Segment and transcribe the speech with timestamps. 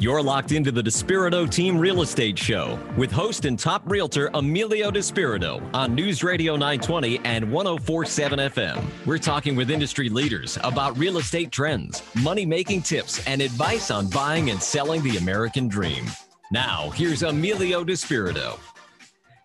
[0.00, 4.90] You're locked into the Despirito Team Real Estate Show with host and top realtor Emilio
[4.90, 8.82] Despirito on News Radio 920 and 1047 FM.
[9.04, 14.08] We're talking with industry leaders about real estate trends, money making tips, and advice on
[14.08, 16.06] buying and selling the American dream.
[16.50, 18.58] Now, here's Emilio Despirito.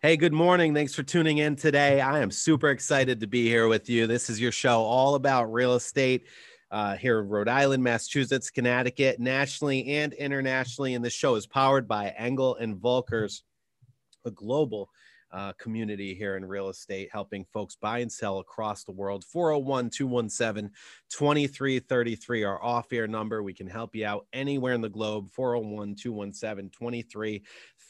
[0.02, 0.74] Hey, good morning.
[0.74, 2.00] Thanks for tuning in today.
[2.00, 4.08] I am super excited to be here with you.
[4.08, 6.28] This is your show all about real estate
[6.76, 10.94] uh, here in Rhode Island, Massachusetts, Connecticut, nationally and internationally.
[10.94, 13.44] And this show is powered by Engel and Volkers,
[14.26, 14.90] a global
[15.36, 19.26] uh, community here in real estate, helping folks buy and sell across the world.
[19.26, 20.72] 401 217
[21.10, 23.44] 2333, our off air number.
[23.44, 25.30] We can help you out anywhere in the globe.
[25.32, 26.70] 401 217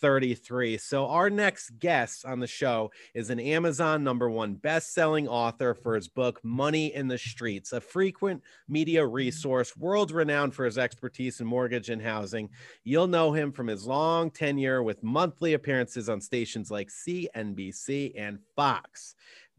[0.01, 0.77] 33.
[0.77, 5.95] So, our next guest on the show is an Amazon number one best-selling author for
[5.95, 11.39] his book Money in the Streets, a frequent media resource, world renowned for his expertise
[11.39, 12.49] in mortgage and housing.
[12.83, 16.89] You'll know him from his long tenure with monthly appearances on stations like
[17.35, 19.15] CNBC and Fox.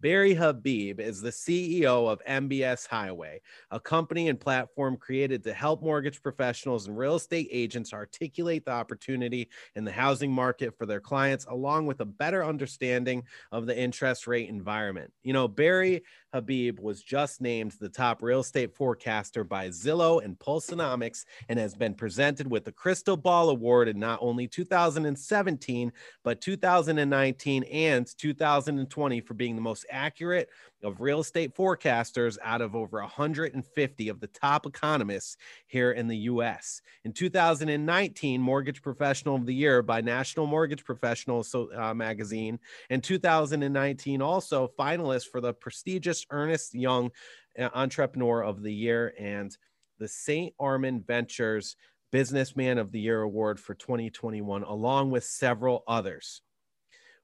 [0.06, 3.40] Barry Habib is the CEO of MBS Highway,
[3.72, 8.70] a company and platform created to help mortgage professionals and real estate agents articulate the
[8.70, 13.76] opportunity in the housing market for their clients, along with a better understanding of the
[13.76, 15.12] interest rate environment.
[15.24, 20.38] You know, Barry Habib was just named the top real estate forecaster by Zillow and
[20.38, 26.40] Pulsenomics and has been presented with the Crystal Ball Award in not only 2017, but
[26.40, 30.48] 2019 and 2020 for being the most accurate
[30.82, 36.16] of real estate forecasters out of over 150 of the top economists here in the
[36.18, 36.82] US.
[37.04, 42.58] In 2019, Mortgage Professional of the Year by National Mortgage Professional uh, magazine.
[42.90, 47.10] In 2019, also finalist for the prestigious Ernst Young
[47.58, 49.56] uh, Entrepreneur of the Year and
[49.98, 50.52] the St.
[50.60, 51.74] Armand Ventures
[52.12, 56.42] Businessman of the Year Award for 2021, along with several others.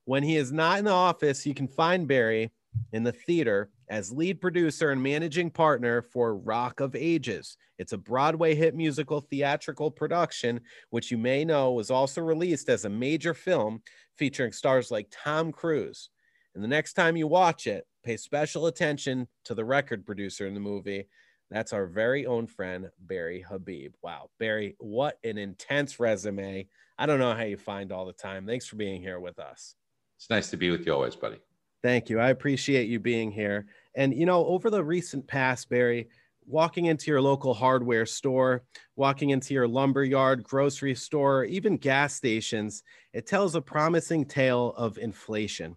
[0.04, 2.50] When he is not in the office, you can find Barry
[2.92, 7.56] in the theater as lead producer and managing partner for Rock of Ages.
[7.78, 10.60] It's a Broadway hit musical theatrical production,
[10.90, 13.82] which you may know was also released as a major film
[14.16, 16.10] featuring stars like Tom Cruise.
[16.54, 20.54] And the next time you watch it, pay special attention to the record producer in
[20.54, 21.08] the movie.
[21.50, 23.92] That's our very own friend, Barry Habib.
[24.02, 26.66] Wow, Barry, what an intense resume.
[26.98, 28.46] I don't know how you find all the time.
[28.46, 29.74] Thanks for being here with us.
[30.16, 31.40] It's nice to be with you always, buddy.
[31.82, 32.20] Thank you.
[32.20, 33.66] I appreciate you being here.
[33.94, 36.08] And, you know, over the recent past, Barry,
[36.46, 38.62] walking into your local hardware store,
[38.96, 42.82] walking into your lumber yard, grocery store, even gas stations,
[43.12, 45.76] it tells a promising tale of inflation.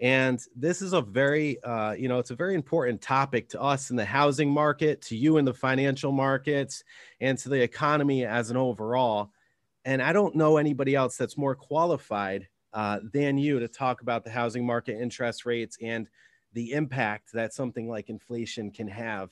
[0.00, 3.90] And this is a very, uh, you know, it's a very important topic to us
[3.90, 6.84] in the housing market, to you in the financial markets,
[7.20, 9.32] and to the economy as an overall.
[9.84, 14.24] And I don't know anybody else that's more qualified uh, than you to talk about
[14.24, 16.06] the housing market interest rates and
[16.52, 19.30] the impact that something like inflation can have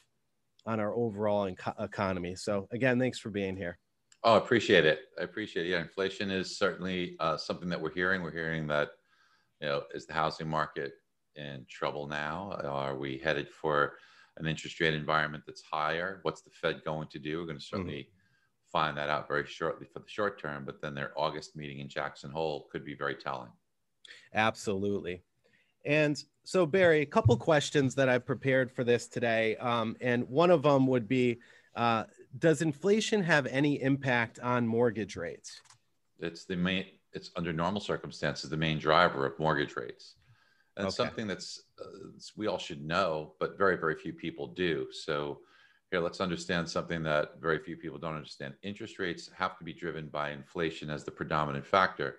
[0.66, 2.34] on our overall inco- economy.
[2.34, 3.78] So, again, thanks for being here.
[4.24, 5.00] Oh, I appreciate it.
[5.20, 5.70] I appreciate it.
[5.70, 8.22] Yeah, inflation is certainly uh, something that we're hearing.
[8.22, 8.90] We're hearing that
[9.60, 10.94] you know, is the housing market
[11.36, 12.58] in trouble now?
[12.64, 13.94] Are we headed for
[14.38, 16.20] an interest rate environment that's higher?
[16.22, 17.38] What's the Fed going to do?
[17.38, 18.15] We're going to certainly mm-hmm.
[18.76, 21.88] Find that out very shortly for the short term, but then their August meeting in
[21.88, 23.48] Jackson Hole could be very telling.
[24.34, 25.22] Absolutely.
[25.86, 29.56] And so, Barry, a couple questions that I've prepared for this today.
[29.56, 31.38] Um, and one of them would be
[31.74, 32.04] uh,
[32.38, 35.62] Does inflation have any impact on mortgage rates?
[36.18, 40.16] It's the main, it's under normal circumstances the main driver of mortgage rates.
[40.76, 40.94] And okay.
[40.94, 44.88] something that's uh, we all should know, but very very few people do.
[44.92, 45.38] So
[45.96, 48.54] here, let's understand something that very few people don't understand.
[48.62, 52.16] Interest rates have to be driven by inflation as the predominant factor.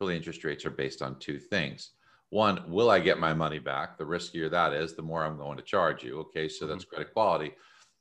[0.00, 1.90] Really, interest rates are based on two things.
[2.30, 3.98] One, will I get my money back?
[3.98, 6.20] The riskier that is, the more I'm going to charge you.
[6.20, 6.94] Okay, so that's mm-hmm.
[6.96, 7.52] credit quality.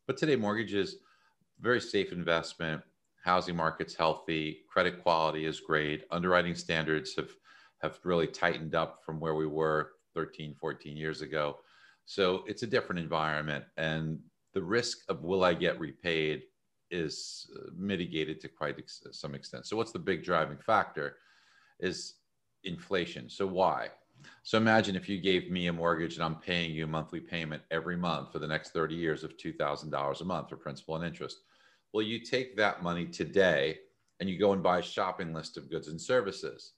[0.06, 0.98] But today, mortgages,
[1.60, 2.82] very safe investment
[3.24, 7.32] housing market's healthy, credit quality is great, underwriting standards have
[7.82, 11.58] have really tightened up from where we were 13, 14 years ago.
[12.06, 14.20] So it's a different environment and
[14.58, 16.42] the risk of will I get repaid
[16.90, 19.68] is uh, mitigated to quite ex- some extent.
[19.68, 21.18] So what's the big driving factor
[21.80, 22.16] is
[22.64, 23.30] inflation.
[23.30, 23.90] So why?
[24.42, 27.62] So imagine if you gave me a mortgage and I'm paying you a monthly payment
[27.70, 31.38] every month for the next 30 years of $2,000 a month for principal and interest.
[31.94, 33.78] Well, you take that money today
[34.20, 36.74] and you go and buy a shopping list of goods and services.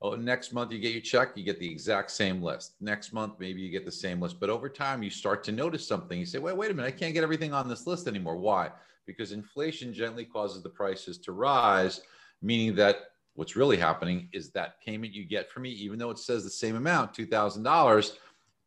[0.00, 2.74] Oh, next month you get your check, you get the exact same list.
[2.80, 4.38] Next month, maybe you get the same list.
[4.38, 6.18] But over time, you start to notice something.
[6.18, 8.36] You say, wait, wait a minute, I can't get everything on this list anymore.
[8.36, 8.70] Why?
[9.08, 12.02] because inflation gently causes the prices to rise,
[12.42, 12.96] meaning that
[13.34, 16.50] what's really happening is that payment you get from me, even though it says the
[16.50, 18.12] same amount, $2,000,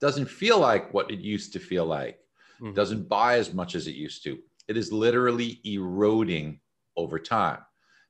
[0.02, 2.20] doesn't feel like what it used to feel like.
[2.60, 2.74] Mm-hmm.
[2.74, 4.40] Doesn't buy as much as it used to.
[4.68, 6.60] It is literally eroding
[6.98, 7.60] over time.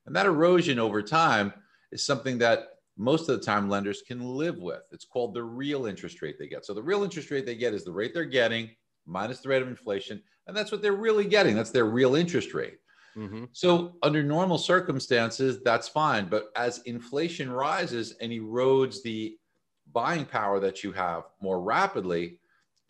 [0.06, 1.52] And that erosion over time
[1.92, 4.82] is something that most of the time lenders can live with.
[4.90, 6.64] It's called the real interest rate they get.
[6.64, 8.70] So the real interest rate they get is the rate they're getting
[9.06, 10.22] minus the rate of inflation.
[10.46, 11.56] And that's what they're really getting.
[11.56, 12.78] That's their real interest rate.
[13.16, 13.44] Mm-hmm.
[13.52, 16.26] So under normal circumstances, that's fine.
[16.26, 19.36] But as inflation rises and erodes the
[19.92, 22.38] buying power that you have more rapidly,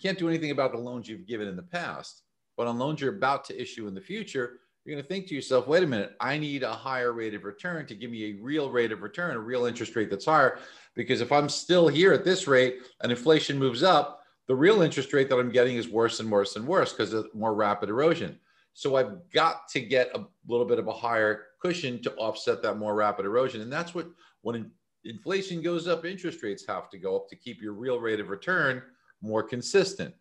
[0.00, 2.22] can't do anything about the loans you've given in the past.
[2.56, 5.34] But on loans you're about to issue in the future, you're going to think to
[5.34, 8.42] yourself, wait a minute, I need a higher rate of return to give me a
[8.42, 10.58] real rate of return, a real interest rate that's higher.
[10.94, 15.12] Because if I'm still here at this rate and inflation moves up, the real interest
[15.12, 18.38] rate that I'm getting is worse and worse and worse because of more rapid erosion.
[18.74, 22.76] So I've got to get a little bit of a higher cushion to offset that
[22.76, 23.60] more rapid erosion.
[23.60, 24.08] And that's what,
[24.40, 24.70] when
[25.04, 28.30] inflation goes up, interest rates have to go up to keep your real rate of
[28.30, 28.82] return
[29.20, 30.12] more consistent.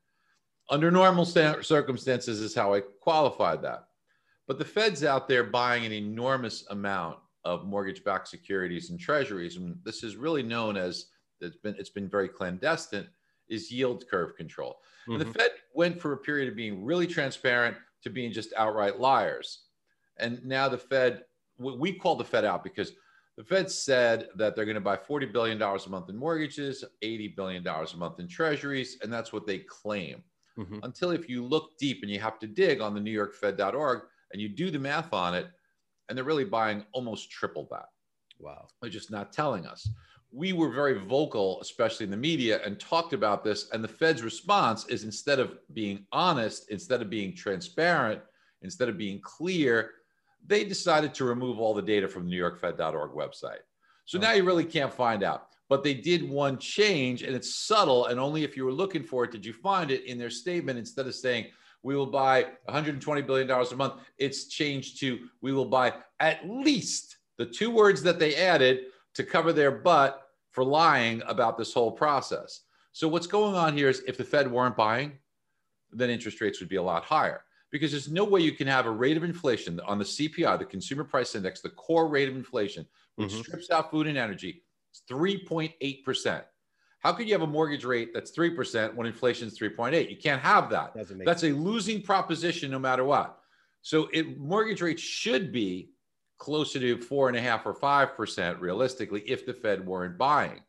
[0.69, 3.87] Under normal circumstances, is how I qualified that.
[4.51, 9.77] But the Fed's out there buying an enormous amount of mortgage-backed securities and treasuries, and
[9.86, 11.06] this is really known as
[11.39, 13.07] it's been it's been very clandestine
[13.48, 14.80] is yield curve control.
[15.03, 15.12] Mm-hmm.
[15.13, 15.39] And the mm-hmm.
[15.39, 19.68] Fed went for a period of being really transparent to being just outright liars.
[20.18, 21.24] And now the Fed,
[21.57, 22.92] we call the Fed out because
[23.38, 27.38] the Fed said that they're going to buy $40 billion a month in mortgages, $80
[27.38, 30.21] billion a month in treasuries, and that's what they claim.
[30.59, 30.80] Mm-hmm.
[30.83, 34.01] Until if you look deep and you have to dig on the New York Fed.org,
[34.33, 35.47] and you do the math on it,
[36.09, 37.85] and they're really buying almost triple that.
[38.39, 38.67] Wow.
[38.81, 39.89] They're just not telling us.
[40.31, 43.69] We were very vocal, especially in the media, and talked about this.
[43.71, 48.21] And the Fed's response is instead of being honest, instead of being transparent,
[48.61, 49.91] instead of being clear,
[50.45, 53.59] they decided to remove all the data from the New NewYorkFed.org website.
[54.05, 55.47] So now you really can't find out.
[55.69, 58.07] But they did one change, and it's subtle.
[58.07, 60.79] And only if you were looking for it did you find it in their statement.
[60.79, 61.45] Instead of saying,
[61.83, 63.93] we will buy 120 billion dollars a month.
[64.17, 68.85] It's changed to we will buy at least the two words that they added
[69.15, 72.61] to cover their butt for lying about this whole process.
[72.91, 75.13] So what's going on here is if the Fed weren't buying,
[75.91, 78.85] then interest rates would be a lot higher because there's no way you can have
[78.85, 82.35] a rate of inflation on the CPI, the consumer price index, the core rate of
[82.35, 82.85] inflation,
[83.15, 83.41] which mm-hmm.
[83.41, 86.43] strips out food and energy, it's 3.8%.
[87.01, 90.09] How could you have a mortgage rate that's 3% when inflation is 3.8?
[90.09, 90.94] You can't have that.
[91.25, 91.57] That's sense.
[91.57, 93.39] a losing proposition no matter what.
[93.81, 95.89] So it, mortgage rates should be
[96.38, 100.62] closer to four and a half or 5% realistically if the Fed weren't buying.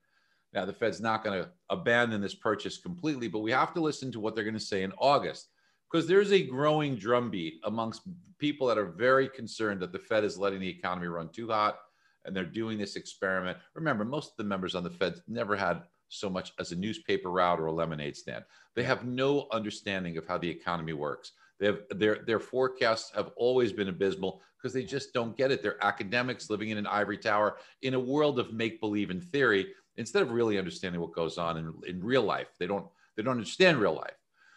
[0.54, 4.10] Now, the Fed's not going to abandon this purchase completely, but we have to listen
[4.12, 5.48] to what they're going to say in August
[5.90, 8.02] because there's a growing drumbeat amongst
[8.38, 11.78] people that are very concerned that the Fed is letting the economy run too hot
[12.24, 13.58] and they're doing this experiment.
[13.74, 17.30] Remember, most of the members on the Fed never had so much as a newspaper
[17.30, 18.44] route or a lemonade stand.
[18.74, 21.32] They have no understanding of how the economy works.
[21.58, 25.62] They have their their forecasts have always been abysmal because they just don't get it.
[25.62, 29.68] They're academics living in an ivory tower in a world of make believe and theory
[29.96, 32.48] instead of really understanding what goes on in, in real life.
[32.58, 32.86] They don't
[33.16, 34.16] they don't understand real life.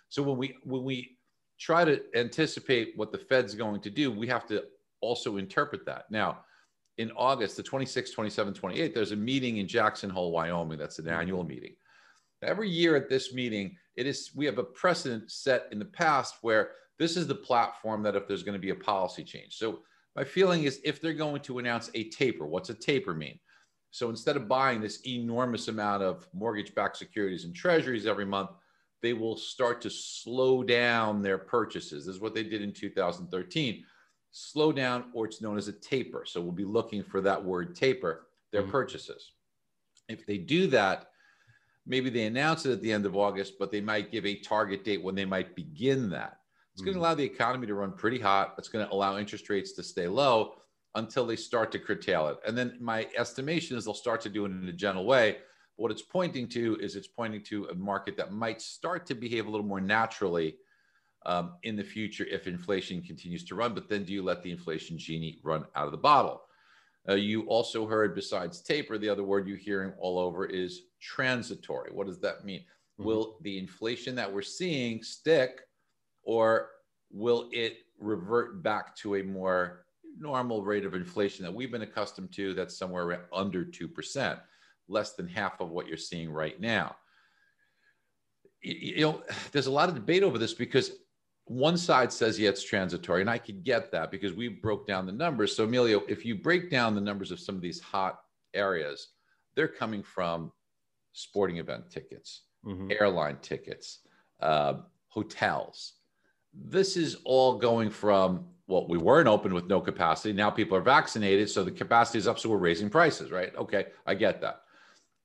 [0.09, 1.17] So when we when we
[1.59, 4.63] try to anticipate what the Fed's going to do, we have to
[5.01, 6.09] also interpret that.
[6.09, 6.39] Now,
[6.97, 10.77] in August, the 26th, 27th, 28th, there's a meeting in Jackson Hole, Wyoming.
[10.77, 11.19] That's an mm-hmm.
[11.19, 11.75] annual meeting.
[12.41, 16.35] Every year at this meeting, it is we have a precedent set in the past
[16.41, 19.55] where this is the platform that if there's going to be a policy change.
[19.55, 19.79] So
[20.15, 23.39] my feeling is if they're going to announce a taper, what's a taper mean?
[23.91, 28.51] So instead of buying this enormous amount of mortgage-backed securities and treasuries every month,
[29.01, 32.05] they will start to slow down their purchases.
[32.05, 33.83] This is what they did in 2013
[34.38, 36.25] slow down, or it's known as a taper.
[36.25, 38.72] So we'll be looking for that word taper, their mm-hmm.
[38.72, 39.32] purchases.
[40.10, 41.08] If they do that,
[41.86, 44.84] maybe they announce it at the end of August, but they might give a target
[44.84, 46.39] date when they might begin that.
[46.74, 46.86] It's mm-hmm.
[46.86, 48.56] going to allow the economy to run pretty hot.
[48.58, 50.56] It's going to allow interest rates to stay low
[50.96, 52.38] until they start to curtail it.
[52.46, 55.38] And then my estimation is they'll start to do it in a gentle way.
[55.77, 59.48] What it's pointing to is it's pointing to a market that might start to behave
[59.48, 60.58] a little more naturally
[61.25, 63.74] um, in the future if inflation continues to run.
[63.74, 66.41] But then do you let the inflation genie run out of the bottle?
[67.08, 71.91] Uh, you also heard, besides taper, the other word you're hearing all over is transitory.
[71.91, 72.62] What does that mean?
[72.62, 73.05] Mm-hmm.
[73.05, 75.62] Will the inflation that we're seeing stick,
[76.24, 76.70] or
[77.12, 79.86] will it revert back to a more
[80.17, 84.39] normal rate of inflation that we've been accustomed to that's somewhere under 2%,
[84.88, 86.96] less than half of what you're seeing right now?
[88.62, 90.91] You know, there's a lot of debate over this because
[91.45, 95.05] one side says yeah it's transitory and i could get that because we broke down
[95.05, 95.55] the numbers.
[95.55, 98.19] So emilio if you break down the numbers of some of these hot
[98.53, 99.09] areas
[99.55, 100.51] they're coming from
[101.13, 102.91] sporting event tickets mm-hmm.
[102.99, 103.99] airline tickets
[104.41, 104.75] uh,
[105.07, 105.93] hotels.
[106.53, 110.33] This is all going from well we weren't open with no capacity.
[110.33, 113.55] Now people are vaccinated so the capacity is up so we're raising prices right?
[113.55, 114.61] Okay i get that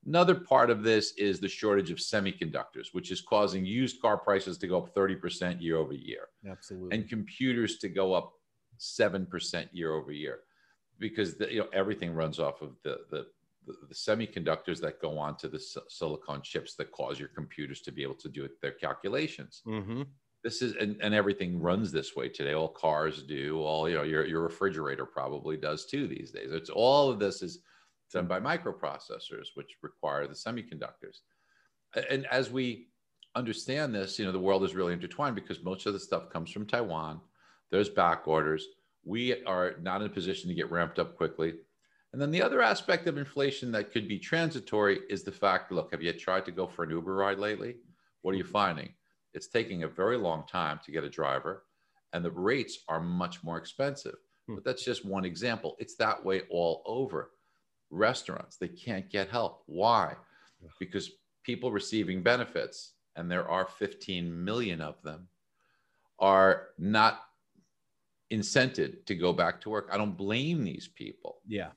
[0.06, 4.56] Another part of this is the shortage of semiconductors, which is causing used car prices
[4.58, 6.28] to go up 30% year over year.
[6.48, 6.96] Absolutely.
[6.96, 8.32] And computers to go up
[8.78, 10.40] 7% year over year
[10.98, 13.26] because the, you know everything runs off of the, the
[13.66, 18.02] the, the semiconductors that go onto the silicon chips that cause your computers to be
[18.02, 19.62] able to do their calculations.
[19.66, 20.02] Mm-hmm.
[20.42, 22.54] This is and, and everything runs this way today.
[22.54, 23.60] All cars do.
[23.60, 26.52] All you know, your your refrigerator probably does too these days.
[26.52, 27.58] It's all of this is
[28.12, 31.20] done by microprocessors, which require the semiconductors.
[32.10, 32.88] And as we
[33.34, 36.50] understand this, you know, the world is really intertwined because most of the stuff comes
[36.50, 37.20] from Taiwan.
[37.70, 38.66] There's back orders.
[39.04, 41.54] We are not in a position to get ramped up quickly.
[42.12, 45.92] And then the other aspect of inflation that could be transitory is the fact look,
[45.92, 47.76] have you tried to go for an Uber ride lately?
[48.22, 48.92] What are you finding?
[49.32, 51.64] It's taking a very long time to get a driver,
[52.12, 54.16] and the rates are much more expensive.
[54.48, 54.56] Hmm.
[54.56, 55.76] But that's just one example.
[55.78, 57.30] It's that way all over
[57.90, 58.56] restaurants.
[58.56, 59.62] They can't get help.
[59.66, 60.14] Why?
[60.78, 61.10] Because
[61.44, 65.28] people receiving benefits, and there are 15 million of them,
[66.18, 67.22] are not
[68.32, 69.88] incented to go back to work.
[69.92, 71.40] I don't blame these people.
[71.46, 71.70] Yeah.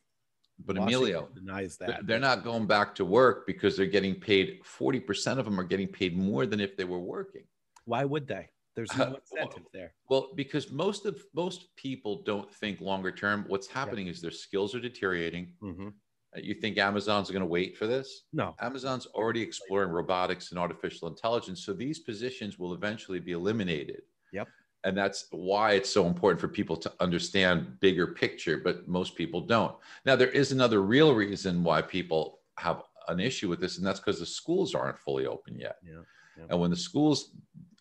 [0.66, 2.06] But Washington Emilio denies that.
[2.06, 5.88] They're not going back to work because they're getting paid 40% of them are getting
[5.88, 7.44] paid more than if they were working.
[7.86, 8.50] Why would they?
[8.76, 9.94] There's no incentive there.
[10.10, 13.46] Well, because most of most people don't think longer term.
[13.48, 14.12] What's happening yeah.
[14.12, 15.54] is their skills are deteriorating.
[15.62, 15.90] Mm-hmm.
[16.36, 18.24] Uh, you think Amazon's going to wait for this?
[18.34, 18.56] No.
[18.60, 21.66] Amazon's already exploring robotics and artificial intelligence.
[21.66, 24.02] So these positions will eventually be eliminated.
[24.32, 24.48] Yep.
[24.84, 29.42] And that's why it's so important for people to understand bigger picture, but most people
[29.42, 29.76] don't.
[30.06, 34.00] Now, there is another real reason why people have an issue with this, and that's
[34.00, 35.78] because the schools aren't fully open yet.
[35.84, 36.02] Yeah.
[36.38, 36.46] yeah.
[36.50, 37.32] And when the schools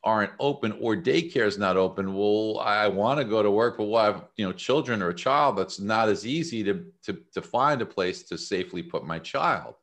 [0.04, 3.84] aren't open or daycare is not open well i want to go to work but
[3.84, 7.40] we'll have you know children or a child that's not as easy to, to to
[7.40, 9.74] find a place to safely put my child.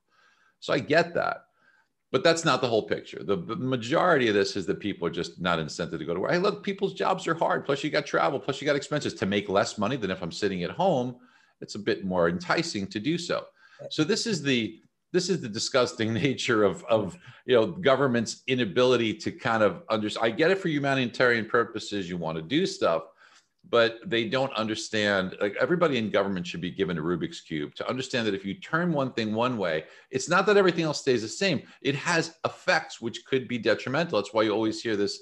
[0.60, 1.46] So i get that
[2.12, 3.22] but that's not the whole picture.
[3.24, 6.20] The, the majority of this is that people are just not incented to go to
[6.20, 6.32] work.
[6.32, 7.66] Hey look people's jobs are hard.
[7.66, 9.14] Plus you got travel plus you got expenses.
[9.14, 11.16] To make less money than if i'm sitting at home
[11.62, 13.46] it's a bit more enticing to do so.
[13.90, 14.80] So this is the
[15.12, 20.26] this is the disgusting nature of, of you know government's inability to kind of understand
[20.26, 23.04] i get it for humanitarian purposes you want to do stuff
[23.70, 27.88] but they don't understand like everybody in government should be given a rubik's cube to
[27.90, 31.22] understand that if you turn one thing one way it's not that everything else stays
[31.22, 31.62] the same.
[31.82, 34.20] It has effects which could be detrimental.
[34.20, 35.22] That's why you always hear this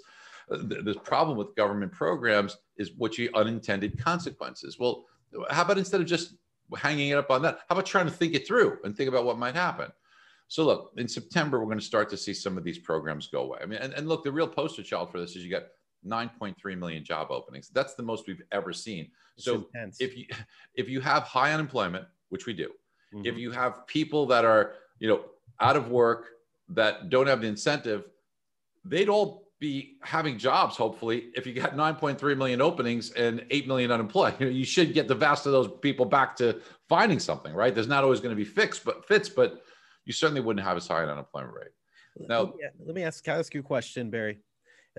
[0.50, 4.80] uh, this problem with government programs is what you unintended consequences.
[4.80, 5.06] Well
[5.50, 6.36] how about instead of just
[6.76, 7.60] hanging it up on that.
[7.70, 9.92] How about trying to think it through and think about what might happen?
[10.48, 13.44] So look, in September, we're going to start to see some of these programs go
[13.44, 13.60] away.
[13.62, 15.64] I mean, and, and look, the real poster child for this is you got
[16.06, 17.70] 9.3 million job openings.
[17.70, 19.10] That's the most we've ever seen.
[19.36, 19.98] It's so intense.
[20.00, 20.26] if you
[20.76, 22.70] if you have high unemployment, which we do,
[23.14, 23.26] mm-hmm.
[23.26, 25.26] if you have people that are you know
[25.60, 26.28] out of work
[26.70, 28.06] that don't have the incentive,
[28.86, 31.30] they'd all be having jobs hopefully.
[31.36, 35.08] If you got 9.3 million openings and 8 million unemployed you, know, you should get
[35.08, 37.74] the vast of those people back to finding something right?
[37.74, 39.62] There's not always going to be fixed but fits but
[40.06, 41.72] you certainly wouldn't have as high an unemployment rate.
[42.28, 44.40] Now let me, let me ask, ask you a question barry.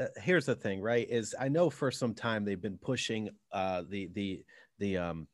[0.01, 3.83] Uh, here's the thing right is i know for some time they've been pushing uh,
[3.89, 4.45] the the
[4.79, 5.27] the um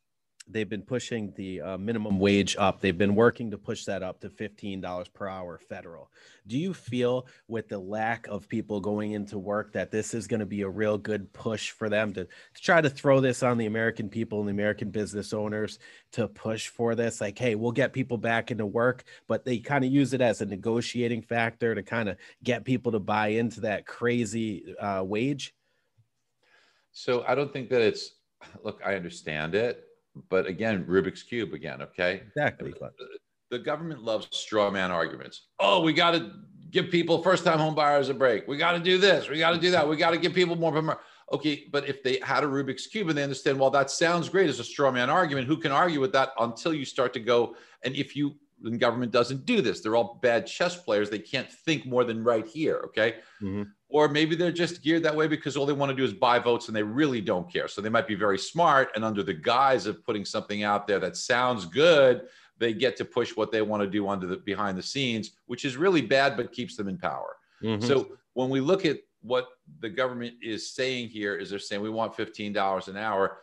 [0.46, 2.80] they've been pushing the uh, minimum wage up.
[2.80, 6.10] They've been working to push that up to $15 per hour federal.
[6.46, 10.40] Do you feel with the lack of people going into work that this is going
[10.40, 13.56] to be a real good push for them to, to try to throw this on
[13.56, 15.78] the American people and the American business owners
[16.12, 17.20] to push for this?
[17.20, 20.42] Like, hey, we'll get people back into work, but they kind of use it as
[20.42, 25.54] a negotiating factor to kind of get people to buy into that crazy uh, wage?
[26.92, 28.10] So I don't think that it's,
[28.62, 29.84] look, I understand it
[30.28, 31.82] but again, Rubik's cube again.
[31.82, 32.72] Okay, exactly.
[33.50, 35.48] The government loves straw man arguments.
[35.60, 36.32] Oh, we got to
[36.70, 38.48] give people first time home buyers a break.
[38.48, 39.28] We got to do this.
[39.28, 39.88] We got to do that.
[39.88, 40.98] We got to give people more.
[41.32, 44.48] Okay, but if they had a Rubik's cube and they understand, well, that sounds great
[44.48, 45.46] as a straw man argument.
[45.46, 47.56] Who can argue with that until you start to go?
[47.82, 51.10] And if you the government doesn't do this, they're all bad chess players.
[51.10, 52.82] They can't think more than right here.
[52.86, 53.16] Okay.
[53.42, 53.62] Mm-hmm
[53.94, 56.36] or maybe they're just geared that way because all they want to do is buy
[56.36, 57.68] votes and they really don't care.
[57.68, 60.98] So they might be very smart, and under the guise of putting something out there
[60.98, 62.22] that sounds good,
[62.58, 65.64] they get to push what they want to do under the behind the scenes, which
[65.64, 67.36] is really bad but keeps them in power.
[67.62, 67.86] Mm-hmm.
[67.86, 69.46] So when we look at what
[69.78, 73.42] the government is saying here is they're saying we want $15 an hour.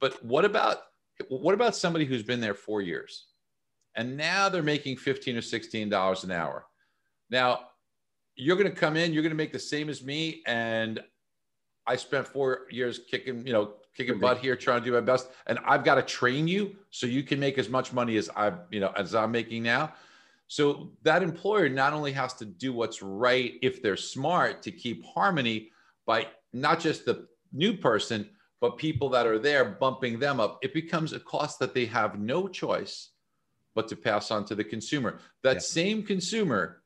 [0.00, 0.82] But what about
[1.30, 3.28] what about somebody who's been there four years
[3.96, 6.66] and now they're making 15 or 16 dollars an hour?
[7.30, 7.60] Now
[8.36, 11.00] you're going to come in, you're going to make the same as me, and
[11.86, 15.28] I spent four years kicking, you know, kicking butt here, trying to do my best,
[15.46, 18.58] and I've got to train you so you can make as much money as I've,
[18.70, 19.94] you know, as I'm making now.
[20.48, 25.04] So that employer not only has to do what's right if they're smart to keep
[25.04, 25.70] harmony
[26.04, 28.28] by not just the new person,
[28.60, 30.58] but people that are there bumping them up.
[30.62, 33.10] It becomes a cost that they have no choice
[33.76, 35.20] but to pass on to the consumer.
[35.44, 35.60] That yeah.
[35.60, 36.82] same consumer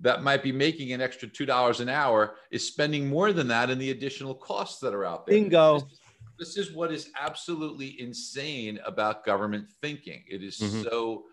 [0.00, 3.78] that might be making an extra $2 an hour is spending more than that in
[3.78, 5.34] the additional costs that are out there.
[5.34, 5.80] Bingo.
[5.80, 6.00] This,
[6.38, 10.24] this is what is absolutely insane about government thinking.
[10.26, 10.82] It is mm-hmm.
[10.82, 11.24] so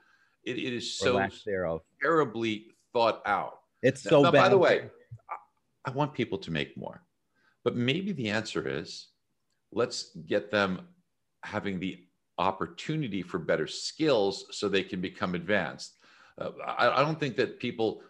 [0.43, 1.27] it, it is so
[2.01, 3.59] terribly thought out.
[3.81, 4.41] It's so now, bad.
[4.43, 4.89] By the way,
[5.85, 7.01] I want people to make more,
[7.63, 9.07] but maybe the answer is
[9.71, 10.87] let's get them
[11.43, 12.06] having the
[12.37, 15.95] opportunity for better skills so they can become advanced.
[16.39, 18.01] Uh, I, I, don't think that people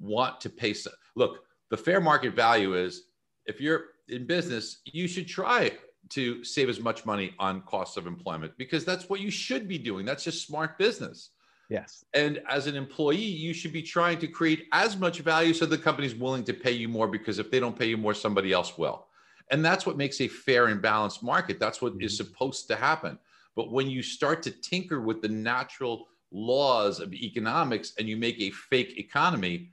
[0.00, 0.72] want to pay.
[0.72, 3.04] So, look, the fair market value is
[3.46, 5.72] if you're in business, you should try
[6.10, 9.78] to save as much money on costs of employment because that's what you should be
[9.78, 10.04] doing.
[10.06, 11.30] That's just smart business.
[11.70, 12.04] Yes.
[12.12, 15.78] And as an employee, you should be trying to create as much value so the
[15.78, 18.76] company's willing to pay you more because if they don't pay you more, somebody else
[18.76, 19.06] will.
[19.50, 21.58] And that's what makes a fair and balanced market.
[21.58, 22.02] That's what mm-hmm.
[22.02, 23.18] is supposed to happen.
[23.56, 28.40] But when you start to tinker with the natural laws of economics and you make
[28.40, 29.70] a fake economy,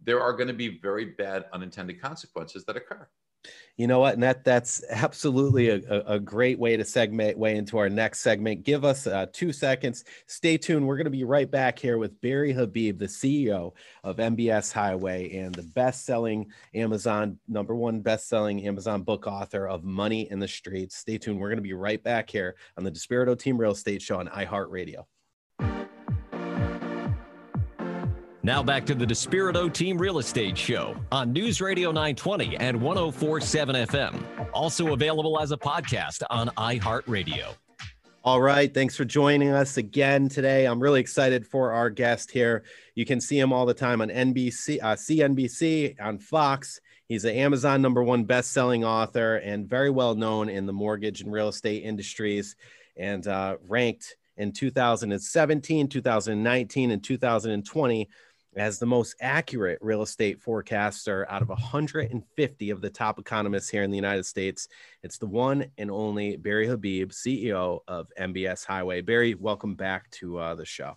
[0.00, 3.08] there are going to be very bad unintended consequences that occur.
[3.76, 4.14] You know what?
[4.14, 8.64] And that that's absolutely a, a, great way to segment way into our next segment.
[8.64, 10.04] Give us uh, two seconds.
[10.26, 10.84] Stay tuned.
[10.84, 15.36] We're going to be right back here with Barry Habib, the CEO of MBS Highway
[15.36, 20.96] and the best-selling Amazon number one best-selling Amazon book author of Money in the Streets.
[20.96, 21.38] Stay tuned.
[21.38, 24.26] We're going to be right back here on the Despirito Team Real Estate Show on
[24.26, 25.04] iHeartRadio.
[28.44, 33.74] Now back to the Despirito Team Real Estate Show on News Radio 920 and 1047
[33.74, 34.48] FM.
[34.52, 37.54] Also available as a podcast on iHeartRadio.
[38.22, 38.72] All right.
[38.72, 40.66] Thanks for joining us again today.
[40.66, 42.62] I'm really excited for our guest here.
[42.94, 46.80] You can see him all the time on NBC, uh, CNBC, on Fox.
[47.08, 51.32] He's an Amazon number one best-selling author and very well known in the mortgage and
[51.32, 52.54] real estate industries,
[52.96, 58.08] and uh, ranked in 2017, 2019, and 2020
[58.58, 63.82] as the most accurate real estate forecaster out of 150 of the top economists here
[63.82, 64.68] in the United States.
[65.02, 69.00] It's the one and only Barry Habib, CEO of MBS Highway.
[69.00, 70.96] Barry, welcome back to uh, the show.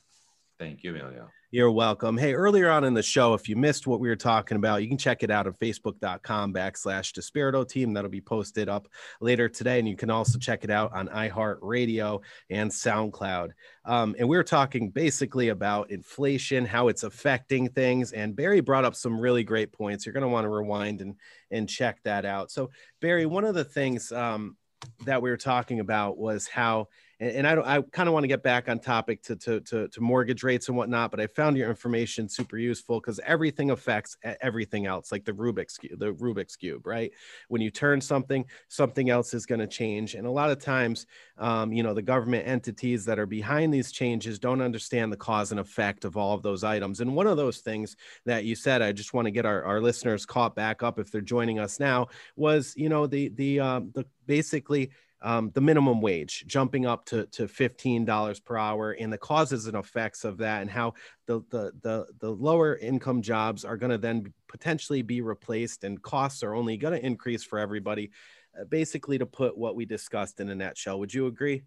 [0.60, 1.30] Thank you, Emilio.
[1.53, 2.17] You're welcome.
[2.17, 4.87] Hey, earlier on in the show, if you missed what we were talking about, you
[4.87, 7.91] can check it out on facebook.com backslash Despirito team.
[7.91, 8.87] That'll be posted up
[9.19, 9.77] later today.
[9.77, 13.49] And you can also check it out on iHeartRadio and SoundCloud.
[13.83, 18.13] Um, and we were talking basically about inflation, how it's affecting things.
[18.13, 20.05] And Barry brought up some really great points.
[20.05, 21.17] You're going to want to rewind and,
[21.51, 22.49] and check that out.
[22.49, 22.69] So,
[23.01, 24.55] Barry, one of the things um,
[25.03, 26.87] that we were talking about was how
[27.21, 29.62] and, and I don't, I kind of want to get back on topic to, to,
[29.62, 33.69] to, to mortgage rates and whatnot, but I found your information super useful because everything
[33.69, 37.12] affects everything else, like the Rubik's the Rubik's cube, right?
[37.47, 41.05] When you turn something, something else is going to change, and a lot of times,
[41.38, 45.51] um, you know, the government entities that are behind these changes don't understand the cause
[45.51, 46.99] and effect of all of those items.
[46.99, 49.79] And one of those things that you said, I just want to get our, our
[49.79, 53.91] listeners caught back up if they're joining us now, was you know the the um,
[53.93, 59.17] the basically um, the minimum wage jumping up to, to $15 per hour and the
[59.17, 60.93] causes and effects of that and how
[61.27, 66.01] the, the, the, the lower income jobs are going to then potentially be replaced and
[66.01, 68.12] costs are only going to increase for everybody
[68.60, 70.99] uh, basically to put what we discussed in a nutshell.
[70.99, 71.63] Would you agree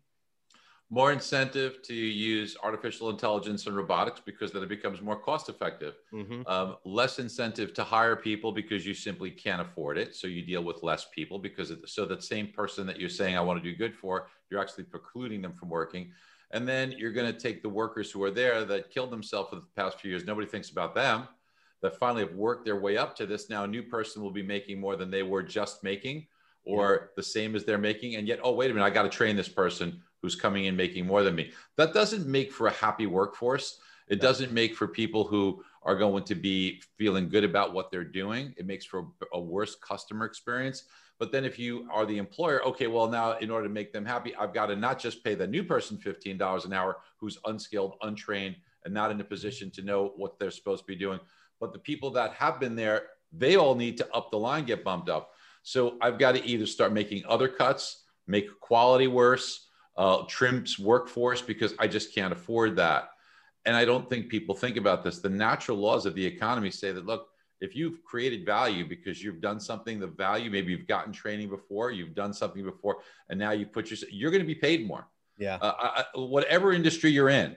[0.90, 5.94] more incentive to use artificial intelligence and robotics because then it becomes more cost effective
[6.12, 6.42] mm-hmm.
[6.46, 10.62] um, less incentive to hire people because you simply can't afford it so you deal
[10.62, 13.70] with less people because it, so that same person that you're saying i want to
[13.70, 16.10] do good for you're actually precluding them from working
[16.50, 19.56] and then you're going to take the workers who are there that killed themselves for
[19.56, 21.26] the past few years nobody thinks about them
[21.80, 24.42] that finally have worked their way up to this now a new person will be
[24.42, 26.26] making more than they were just making
[26.66, 27.06] or yeah.
[27.16, 29.34] the same as they're making and yet oh wait a minute i got to train
[29.34, 31.52] this person who's coming in making more than me.
[31.76, 33.78] That doesn't make for a happy workforce.
[34.08, 38.04] It doesn't make for people who are going to be feeling good about what they're
[38.04, 38.54] doing.
[38.56, 40.84] It makes for a worse customer experience.
[41.18, 44.06] But then if you are the employer, okay, well, now in order to make them
[44.06, 47.96] happy, I've got to not just pay the new person $15 an hour who's unskilled,
[48.00, 48.56] untrained,
[48.86, 51.20] and not in a position to know what they're supposed to be doing,
[51.60, 53.02] but the people that have been there
[53.36, 55.32] they all need to up the line, get bumped up.
[55.62, 61.40] So I've got to either start making other cuts, make quality worse, uh, trims workforce
[61.40, 63.10] because I just can't afford that.
[63.64, 65.20] And I don't think people think about this.
[65.20, 67.28] The natural laws of the economy say that look,
[67.60, 71.90] if you've created value because you've done something, the value maybe you've gotten training before,
[71.90, 72.98] you've done something before,
[73.30, 75.08] and now you put yourself, you're going to be paid more.
[75.38, 75.56] Yeah.
[75.60, 77.56] Uh, I, whatever industry you're in,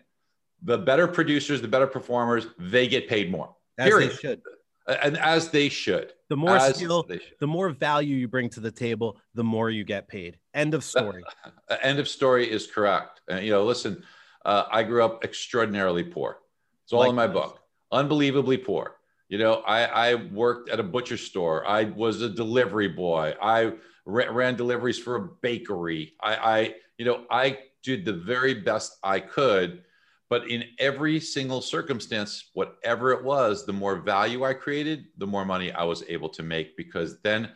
[0.63, 3.56] the better producers, the better performers, they get paid more.
[3.78, 4.12] As period.
[4.12, 4.41] they should.
[4.88, 6.13] And as they should.
[6.29, 7.07] The more as skill,
[7.39, 10.37] the more value you bring to the table, the more you get paid.
[10.53, 11.23] End of story.
[11.81, 13.21] End of story is correct.
[13.31, 14.03] Uh, you know, listen,
[14.45, 16.39] uh, I grew up extraordinarily poor.
[16.83, 17.59] It's all in my book.
[17.91, 18.97] Unbelievably poor.
[19.29, 21.67] You know, I, I worked at a butcher store.
[21.67, 23.35] I was a delivery boy.
[23.41, 23.73] I
[24.05, 26.13] ran, ran deliveries for a bakery.
[26.21, 29.83] I, I, you know, I did the very best I could
[30.29, 35.45] but in every single circumstance, whatever it was, the more value I created, the more
[35.45, 37.51] money I was able to make because then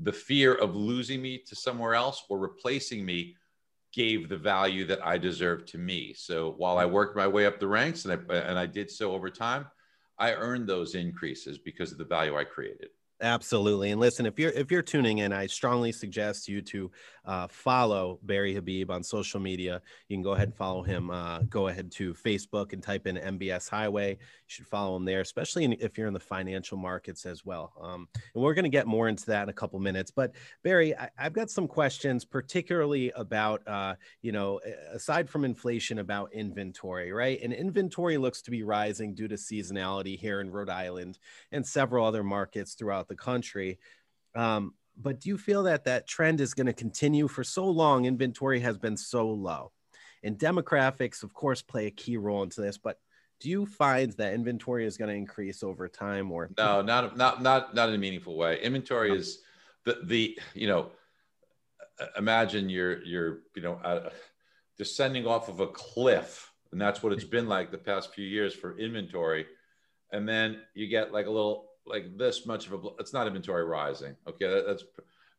[0.00, 3.36] the fear of losing me to somewhere else or replacing me
[3.92, 6.12] gave the value that I deserved to me.
[6.14, 9.12] So while I worked my way up the ranks and I, and I did so
[9.12, 9.66] over time,
[10.18, 12.88] I earned those increases because of the value I created.
[13.22, 13.92] Absolutely.
[13.92, 16.90] And listen, if you're if you're tuning in, I strongly suggest you to
[17.24, 19.80] uh, follow Barry Habib on social media.
[20.08, 21.10] You can go ahead and follow him.
[21.10, 24.10] Uh, go ahead to Facebook and type in MBS Highway.
[24.10, 27.72] You should follow him there, especially in, if you're in the financial markets as well.
[27.80, 30.10] Um, and we're going to get more into that in a couple minutes.
[30.10, 34.60] But Barry, I, have got some questions, particularly about uh, you know,
[34.92, 37.40] aside from inflation, about inventory, right?
[37.42, 41.18] And inventory looks to be rising due to seasonality here in Rhode Island
[41.50, 43.78] and several other markets throughout throughout the country.
[44.34, 48.06] Um, but do you feel that that trend is going to continue for so long?
[48.06, 49.72] Inventory has been so low,
[50.22, 52.78] and demographics, of course, play a key role into this.
[52.78, 52.98] But
[53.38, 57.42] do you find that inventory is going to increase over time, or no, not not
[57.42, 58.60] not not in a meaningful way?
[58.62, 59.40] Inventory is
[59.84, 60.90] the the you know,
[62.16, 64.08] imagine you're you're you know uh,
[64.78, 68.54] descending off of a cliff, and that's what it's been like the past few years
[68.54, 69.44] for inventory,
[70.10, 73.64] and then you get like a little like this much of a it's not inventory
[73.64, 74.48] rising okay?
[74.48, 74.84] That, that's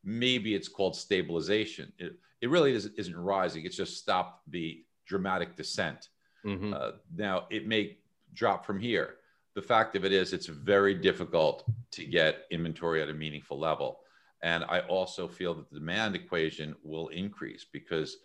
[0.04, 1.92] maybe it's called stabilization.
[1.98, 3.64] It, it really is, isn't rising.
[3.64, 6.08] It's just stopped the dramatic descent.
[6.46, 6.72] Mm-hmm.
[6.72, 7.98] uh, now it may
[8.32, 9.16] drop from here.
[9.54, 14.00] The fact of it is it's very difficult to get inventory at a meaningful level.
[14.42, 18.18] And i also feel that the demand equation will increase because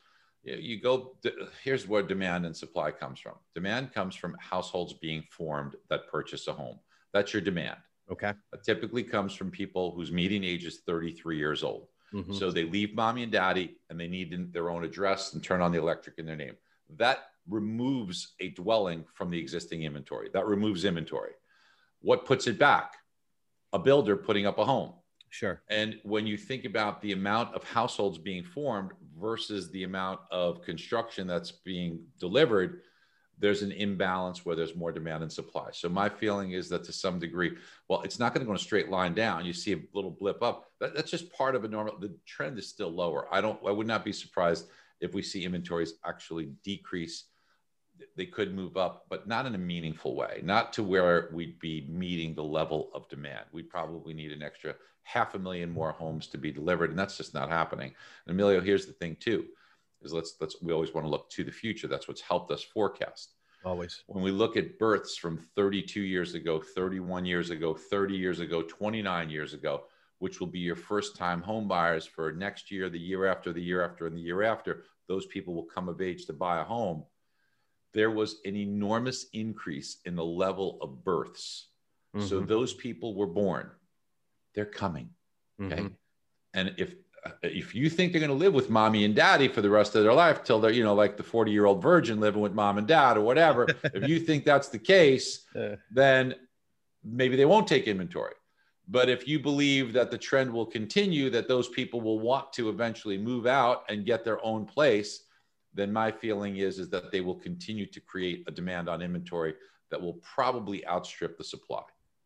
[0.43, 1.15] you go
[1.63, 3.33] here's where demand and supply comes from.
[3.55, 6.77] Demand comes from households being formed that purchase a home.
[7.13, 7.77] That's your demand
[8.11, 8.33] Okay.
[8.63, 11.87] Typically comes from people whose median age is 33 years old.
[12.13, 12.33] Mm-hmm.
[12.33, 15.71] So they leave mommy and daddy and they need their own address and turn on
[15.71, 16.55] the electric in their name.
[16.97, 20.29] That removes a dwelling from the existing inventory.
[20.33, 21.31] That removes inventory.
[22.01, 22.93] What puts it back?
[23.73, 24.93] A builder putting up a home.
[25.29, 25.63] Sure.
[25.69, 30.61] And when you think about the amount of households being formed versus the amount of
[30.61, 32.81] construction that's being delivered,
[33.39, 35.69] there's an imbalance where there's more demand and supply.
[35.71, 38.57] So my feeling is that to some degree, well, it's not going to go in
[38.57, 39.45] a straight line down.
[39.45, 40.71] You see a little blip up.
[40.79, 41.97] That, that's just part of a normal.
[41.99, 43.27] The trend is still lower.
[43.33, 43.59] I don't.
[43.65, 44.67] I would not be surprised
[45.01, 47.25] if we see inventories actually decrease.
[48.15, 50.41] They could move up, but not in a meaningful way.
[50.43, 53.45] Not to where we'd be meeting the level of demand.
[53.51, 57.17] We probably need an extra half a million more homes to be delivered, and that's
[57.17, 57.93] just not happening.
[58.25, 59.45] And Emilio, here's the thing too
[60.05, 61.87] is let's let's we always want to look to the future.
[61.87, 63.35] That's what's helped us forecast.
[63.65, 64.03] Always.
[64.07, 68.61] When we look at births from 32 years ago, 31 years ago, 30 years ago,
[68.61, 69.83] 29 years ago,
[70.19, 73.61] which will be your first time home buyers for next year, the year after, the
[73.61, 76.63] year after, and the year after, those people will come of age to buy a
[76.63, 77.03] home.
[77.93, 81.67] There was an enormous increase in the level of births.
[82.15, 82.27] Mm-hmm.
[82.27, 83.69] So those people were born.
[84.55, 85.09] They're coming.
[85.61, 85.75] Okay.
[85.75, 85.87] Mm-hmm.
[86.53, 89.61] And if Uh, if you think they're going to live with mommy and daddy for
[89.61, 92.19] the rest of their life till they're you know like the 40 year old virgin
[92.19, 95.45] living with mom and dad or whatever if you think that's the case
[95.91, 96.35] then
[97.03, 98.33] maybe they won't take inventory.
[98.89, 102.67] But if you believe that the trend will continue that those people will want to
[102.67, 105.23] eventually move out and get their own place
[105.73, 109.55] then my feeling is is that they will continue to create a demand on inventory
[109.89, 111.83] that will probably outstrip the supply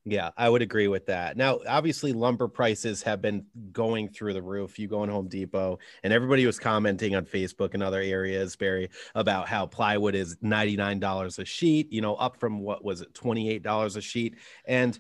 [0.09, 1.35] yeah, I would agree with that.
[1.35, 4.79] Now, obviously, lumber prices have been going through the roof.
[4.79, 8.89] You go in Home Depot, and everybody was commenting on Facebook and other areas, Barry,
[9.15, 13.97] about how plywood is $99 a sheet, you know, up from what was it, $28
[13.97, 14.35] a sheet.
[14.65, 14.97] And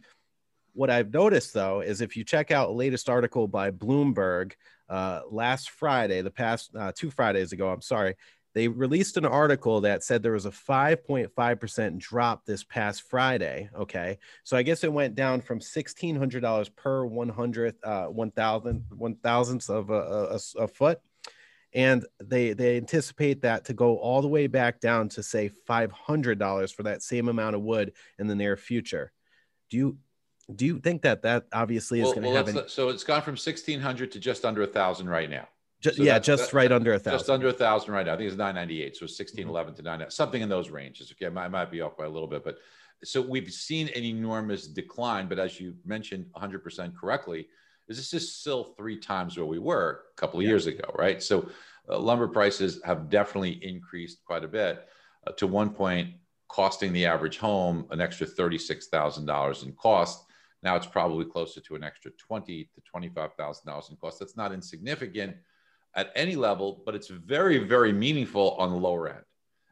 [0.73, 4.53] what I've noticed, though, is if you check out latest article by Bloomberg
[4.89, 8.15] uh, last Friday, the past uh, two Fridays ago, I'm sorry,
[8.57, 13.69] they released an article that said there was a 5.5% drop this past Friday.
[13.77, 14.17] Okay.
[14.43, 19.93] So I guess it went down from $1,600 per 100th, uh, 1,000, 1,000th of a,
[19.93, 20.99] a, a foot
[21.73, 26.73] and they they anticipate that to go all the way back down to say $500
[26.73, 29.11] for that same amount of wood in the near future
[29.69, 29.97] do you
[30.55, 32.69] do you think that that obviously is well, going to well, any...
[32.69, 35.47] so it's gone from 1600 to just under a thousand right now
[35.79, 37.19] just, so yeah, just that, right under a thousand.
[37.19, 38.13] Just under a thousand right now.
[38.13, 38.97] I think it's 998.
[38.97, 39.83] So 1611 mm-hmm.
[39.83, 41.11] to 9, something in those ranges.
[41.11, 42.57] Okay, I might be off by a little bit, but
[43.03, 45.27] so we've seen an enormous decline.
[45.27, 47.47] But as you mentioned 100% correctly,
[47.87, 50.49] is this is still three times where we were a couple of yeah.
[50.49, 51.21] years ago, right?
[51.21, 51.49] So
[51.89, 54.87] uh, lumber prices have definitely increased quite a bit
[55.25, 56.09] uh, to one point,
[56.47, 60.23] costing the average home an extra $36,000 in cost.
[60.63, 64.19] Now it's probably closer to an extra twenty to twenty-five thousand dollars in cost.
[64.19, 65.37] That's not insignificant
[65.95, 69.23] at any level, but it's very, very meaningful on the lower end.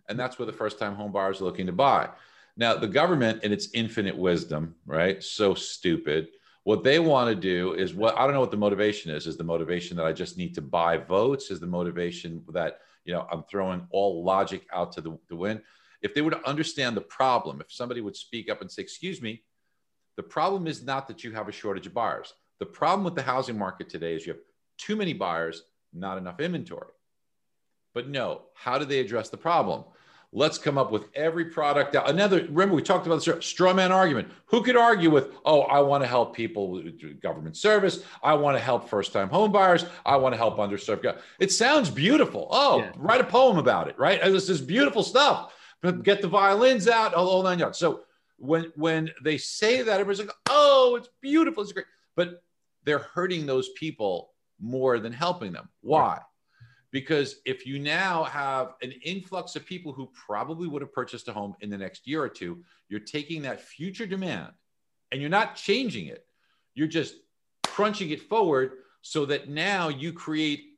[0.09, 2.09] And that's where the first-time home buyers are looking to buy.
[2.57, 5.21] Now, the government, in its infinite wisdom, right?
[5.23, 6.29] So stupid,
[6.63, 9.27] what they want to do is what I don't know what the motivation is.
[9.27, 11.51] Is the motivation that I just need to buy votes?
[11.51, 15.61] Is the motivation that you know I'm throwing all logic out to the, the wind?
[16.01, 19.21] If they were to understand the problem, if somebody would speak up and say, "Excuse
[19.21, 19.43] me,"
[20.17, 22.33] the problem is not that you have a shortage of buyers.
[22.59, 24.41] The problem with the housing market today is you have
[24.77, 25.63] too many buyers,
[25.95, 26.91] not enough inventory.
[27.93, 29.85] But no, how do they address the problem?
[30.33, 32.09] Let's come up with every product out.
[32.09, 34.27] Another, remember, we talked about the straw man argument.
[34.47, 38.03] Who could argue with, oh, I want to help people with government service.
[38.21, 39.85] I want to help first time home buyers.
[40.05, 41.21] I want to help underserved.
[41.39, 42.49] It sounds beautiful.
[42.51, 42.91] Oh, yeah.
[42.97, 44.21] write a poem about it, right?
[44.23, 45.53] This is beautiful stuff.
[45.81, 47.77] But get the violins out, all nine yards.
[47.77, 48.01] So
[48.37, 51.63] when when they say that, everybody's like, oh, it's beautiful.
[51.63, 51.85] It's great.
[52.17, 52.43] But
[52.83, 55.69] they're hurting those people more than helping them.
[55.81, 56.19] Why?
[56.91, 61.33] Because if you now have an influx of people who probably would have purchased a
[61.33, 64.53] home in the next year or two, you're taking that future demand
[65.11, 66.25] and you're not changing it.
[66.73, 67.15] You're just
[67.63, 70.75] crunching it forward so that now you create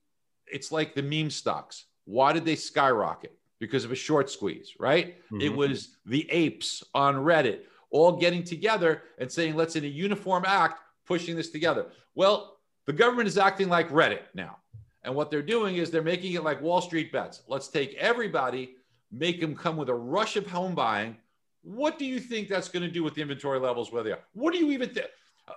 [0.48, 1.86] it's like the meme stocks.
[2.06, 3.38] Why did they skyrocket?
[3.60, 5.18] Because of a short squeeze, right?
[5.26, 5.42] Mm-hmm.
[5.42, 10.46] It was the apes on Reddit all getting together and saying, let's in a uniform
[10.46, 11.88] act pushing this together.
[12.16, 12.57] Well,
[12.88, 14.58] the government is acting like Reddit now.
[15.04, 17.44] And what they're doing is they're making it like Wall Street bets.
[17.48, 18.76] Let's take everybody,
[19.12, 21.18] make them come with a rush of home buying.
[21.62, 24.24] What do you think that's going to do with the inventory levels where they are?
[24.34, 25.08] What do you even think?
[25.48, 25.54] Uh,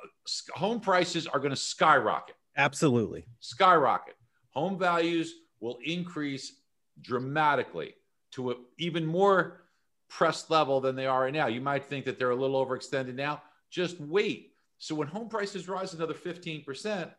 [0.54, 2.36] home prices are going to skyrocket.
[2.56, 3.24] Absolutely.
[3.40, 4.16] Skyrocket.
[4.50, 6.60] Home values will increase
[7.00, 7.94] dramatically
[8.32, 9.62] to an even more
[10.08, 11.46] pressed level than they are right now.
[11.46, 13.42] You might think that they're a little overextended now.
[13.70, 14.54] Just wait.
[14.78, 17.10] So when home prices rise another 15%,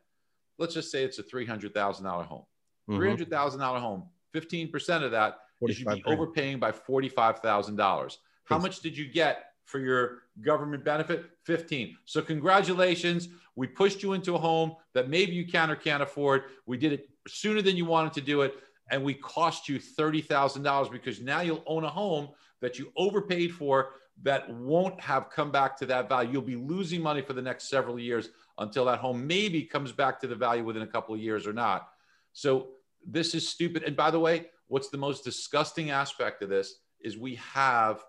[0.62, 2.44] let's just say it's a $300,000 home.
[2.90, 3.02] Mm-hmm.
[3.02, 8.18] $300,000 home, 15% of that, you should be overpaying by $45,000.
[8.46, 11.26] How much did you get for your government benefit?
[11.46, 11.96] 15.
[12.06, 13.30] So congratulations.
[13.56, 16.44] We pushed you into a home that maybe you can or can't afford.
[16.66, 18.56] We did it sooner than you wanted to do it.
[18.90, 22.30] And we cost you $30,000 because now you'll own a home
[22.62, 23.92] that you overpaid for
[24.24, 26.32] that won't have come back to that value.
[26.34, 30.20] You'll be losing money for the next several years until that home maybe comes back
[30.22, 31.90] to the value within a couple of years or not.
[32.34, 32.70] So
[33.06, 33.84] this is stupid.
[33.84, 38.04] And by the way, what's the most disgusting aspect of this is we have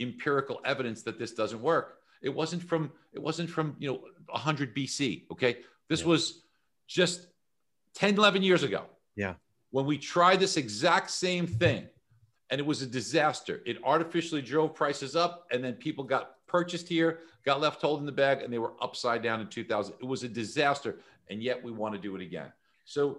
[0.00, 1.98] empirical evidence that this doesn't work.
[2.22, 5.24] It wasn't from it wasn't from you know 100 BC.
[5.32, 6.06] Okay, this yeah.
[6.06, 6.42] was
[6.86, 7.28] just
[7.94, 8.84] 10, 11 years ago.
[9.16, 9.34] Yeah,
[9.70, 11.88] when we tried this exact same thing,
[12.50, 13.62] and it was a disaster.
[13.64, 18.12] It artificially drove prices up, and then people got purchased here, got left holding the
[18.12, 19.94] bag, and they were upside down in 2000.
[20.00, 20.96] It was a disaster,
[21.28, 22.52] and yet we want to do it again.
[22.84, 23.18] So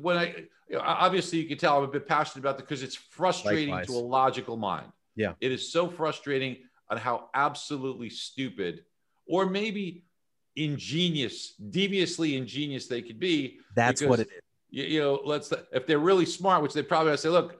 [0.00, 0.34] when I
[0.68, 3.70] you know, obviously you can tell I'm a bit passionate about it because it's frustrating
[3.70, 3.86] Likewise.
[3.88, 4.86] to a logical mind.
[5.16, 8.84] Yeah, it is so frustrating on how absolutely stupid,
[9.26, 10.04] or maybe
[10.56, 13.58] ingenious, deviously ingenious they could be.
[13.74, 14.42] That's because, what it is.
[14.70, 17.59] You, you know, let's if they're really smart, which they probably say, look,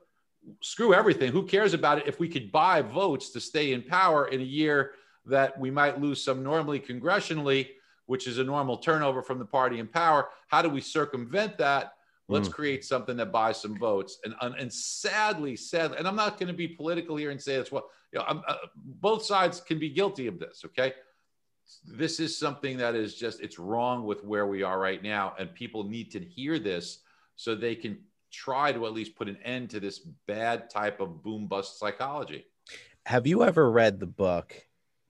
[0.61, 1.33] screw everything.
[1.33, 4.45] Who cares about it if we could buy votes to stay in power in a
[4.45, 4.93] year
[5.27, 7.69] that we might lose some normally congressionally,
[8.07, 10.29] which is a normal turnover from the party in power?
[10.49, 11.95] How do we circumvent that?
[12.29, 12.53] Let's mm.
[12.53, 14.19] create something that buys some votes.
[14.25, 17.73] And, and sadly, sadly, and I'm not going to be political here and say it's
[17.73, 20.63] what, you know, uh, both sides can be guilty of this.
[20.65, 20.95] Okay.
[21.85, 25.35] This is something that is just, it's wrong with where we are right now.
[25.39, 27.01] And people need to hear this
[27.37, 27.99] so they can
[28.31, 32.47] try to at least put an end to this bad type of boom bust psychology.
[33.07, 34.55] Have you ever read the book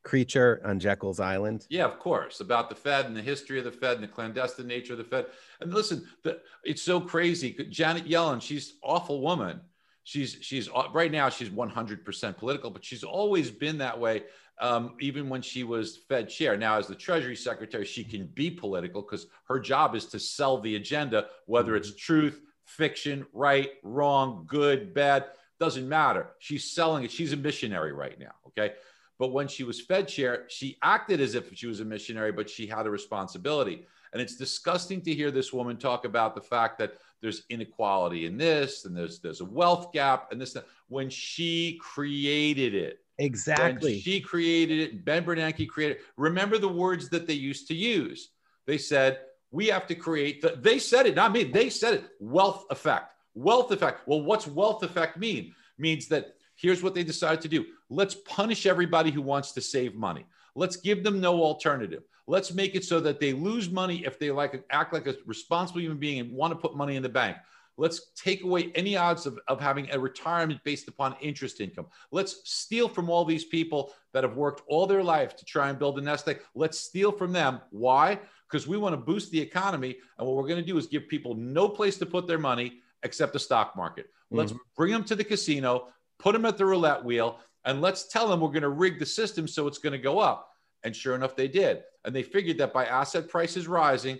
[0.03, 1.67] Creature on Jekyll's Island?
[1.69, 4.67] Yeah, of course, about the Fed and the history of the Fed and the clandestine
[4.67, 5.27] nature of the Fed.
[5.61, 7.53] And listen, the, it's so crazy.
[7.71, 9.61] Janet Yellen, she's awful woman.
[10.05, 14.25] she's she's uh, right now she's 100% political, but she's always been that way.
[14.61, 16.55] Um, even when she was Fed chair.
[16.55, 20.61] Now, as the Treasury Secretary, she can be political because her job is to sell
[20.61, 25.27] the agenda, whether it's truth, fiction, right, wrong, good, bad,
[25.59, 26.31] doesn't matter.
[26.39, 27.11] She's selling it.
[27.11, 28.33] She's a missionary right now.
[28.49, 28.75] Okay.
[29.19, 32.49] But when she was Fed chair, she acted as if she was a missionary, but
[32.49, 33.87] she had a responsibility.
[34.13, 38.39] And it's disgusting to hear this woman talk about the fact that there's inequality in
[38.39, 40.57] this and there's there's a wealth gap and this
[40.89, 43.01] when she created it.
[43.19, 43.93] Exactly.
[43.93, 45.05] When she created it.
[45.05, 46.03] Ben Bernanke created it.
[46.17, 48.31] Remember the words that they used to use.
[48.67, 51.45] They said, we have to create the, they said it, not me.
[51.45, 52.05] They said it.
[52.21, 53.15] Wealth effect.
[53.35, 54.07] Wealth effect.
[54.07, 55.55] Well, what's wealth effect mean?
[55.79, 57.65] Means that here's what they decided to do.
[57.89, 60.27] Let's punish everybody who wants to save money.
[60.55, 62.03] Let's give them no alternative.
[62.27, 65.81] Let's make it so that they lose money if they like act like a responsible
[65.81, 67.37] human being and want to put money in the bank.
[67.77, 71.87] Let's take away any odds of, of having a retirement based upon interest income.
[72.13, 75.79] Let's steal from all these people that have worked all their life to try and
[75.79, 76.41] build a nest egg.
[76.55, 77.61] Let's steal from them.
[77.71, 78.21] Why?
[78.51, 79.97] Because we want to boost the economy.
[80.19, 82.81] And what we're going to do is give people no place to put their money
[83.03, 84.07] except the stock market.
[84.31, 84.63] Let's mm-hmm.
[84.77, 88.41] bring them to the casino, put them at the roulette wheel, and let's tell them
[88.41, 90.51] we're going to rig the system so it's going to go up.
[90.83, 91.83] And sure enough, they did.
[92.05, 94.19] And they figured that by asset prices rising,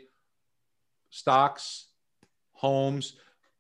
[1.11, 1.87] stocks,
[2.53, 3.17] homes,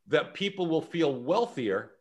[0.08, 1.92] that people will feel wealthier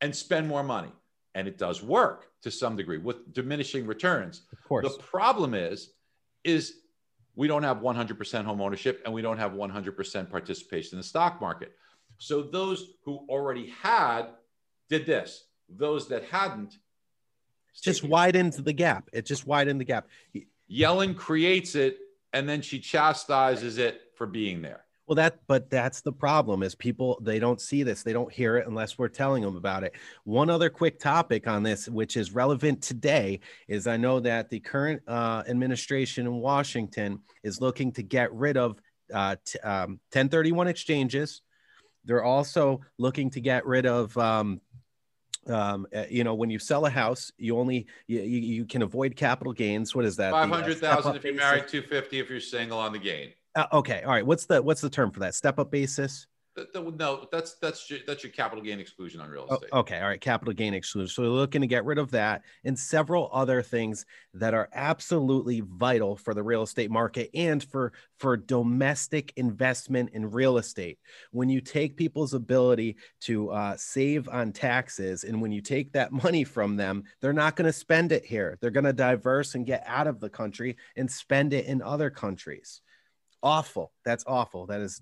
[0.00, 0.92] and spend more money.
[1.34, 4.42] And it does work to some degree with diminishing returns.
[4.52, 4.84] Of course.
[4.84, 5.90] The problem is,
[6.44, 6.76] is
[7.36, 11.40] we don't have 100% home ownership and we don't have 100% participation in the stock
[11.40, 11.72] market.
[12.18, 14.28] So those who already had
[14.88, 15.44] did this.
[15.68, 16.78] Those that hadn't
[17.82, 19.10] just widened the gap.
[19.12, 20.08] It just widened the gap.
[20.70, 21.98] Yellen creates it
[22.32, 24.85] and then she chastises it for being there.
[25.06, 28.02] Well, that, but that's the problem is people, they don't see this.
[28.02, 29.94] They don't hear it unless we're telling them about it.
[30.24, 34.60] One other quick topic on this, which is relevant today, is I know that the
[34.60, 38.80] current uh, administration in Washington is looking to get rid of
[39.14, 41.42] uh, t- um, 1031 exchanges
[42.06, 44.60] they're also looking to get rid of um,
[45.48, 49.14] um, uh, you know, when you sell a house, you only you, you can avoid
[49.14, 49.94] capital gains.
[49.94, 50.32] What is that?
[50.32, 53.30] Five hundred thousand uh, if you're married, two fifty if you're single on the gain.
[53.56, 54.26] Uh, okay, all right.
[54.26, 55.34] What's the what's the term for that?
[55.34, 56.26] Step up basis
[56.74, 59.68] no, that's that's your, that's your capital gain exclusion on real oh, estate.
[59.72, 61.12] Oh, okay, all right, capital gain exclusion.
[61.12, 65.62] So we're looking to get rid of that and several other things that are absolutely
[65.66, 70.98] vital for the real estate market and for for domestic investment in real estate.
[71.30, 76.12] When you take people's ability to uh, save on taxes, and when you take that
[76.24, 78.56] money from them, they're not going to spend it here.
[78.60, 82.10] They're going to diverse and get out of the country and spend it in other
[82.10, 82.80] countries
[83.42, 83.92] awful.
[84.04, 84.66] That's awful.
[84.66, 85.00] That is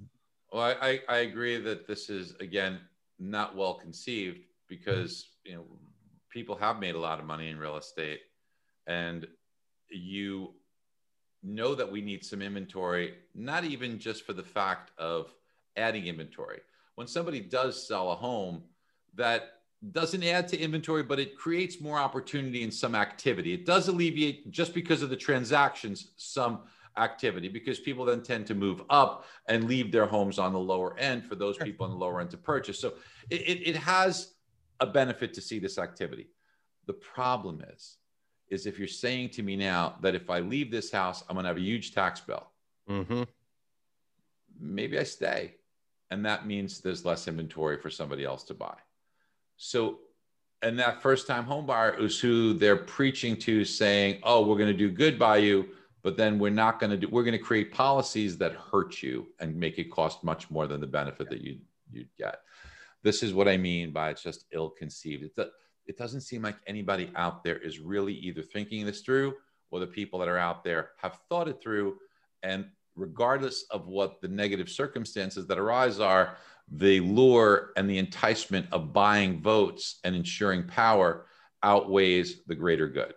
[0.52, 2.78] well, I, I agree that this is again
[3.18, 5.64] not well conceived because you know
[6.30, 8.20] people have made a lot of money in real estate,
[8.86, 9.26] and
[9.88, 10.54] you
[11.42, 15.32] know that we need some inventory, not even just for the fact of
[15.76, 16.60] adding inventory.
[16.94, 18.62] When somebody does sell a home,
[19.14, 19.54] that
[19.92, 23.52] doesn't add to inventory, but it creates more opportunity and some activity.
[23.52, 26.60] It does alleviate just because of the transactions some
[26.96, 30.96] activity because people then tend to move up and leave their homes on the lower
[30.98, 32.78] end for those people on the lower end to purchase.
[32.78, 32.94] So
[33.30, 34.34] it, it, it has
[34.80, 36.28] a benefit to see this activity.
[36.86, 37.96] The problem is,
[38.48, 41.44] is if you're saying to me now that if I leave this house, I'm going
[41.44, 42.46] to have a huge tax bill.
[42.88, 43.22] Mm-hmm.
[44.60, 45.54] Maybe I stay.
[46.10, 48.76] And that means there's less inventory for somebody else to buy.
[49.56, 50.00] So,
[50.62, 54.72] and that first time home buyer is who they're preaching to saying, oh, we're going
[54.72, 55.68] to do good by you
[56.04, 59.26] but then we're not going to do we're going to create policies that hurt you
[59.40, 61.58] and make it cost much more than the benefit that you
[61.90, 62.36] you'd get.
[63.02, 65.50] This is what i mean by it's just ill conceived it,
[65.86, 69.34] it doesn't seem like anybody out there is really either thinking this through
[69.70, 71.96] or the people that are out there have thought it through.
[72.42, 76.36] And regardless of what the negative circumstances that arise are
[76.70, 81.26] the lure and the enticement of buying votes and ensuring power
[81.62, 83.14] outweighs the greater good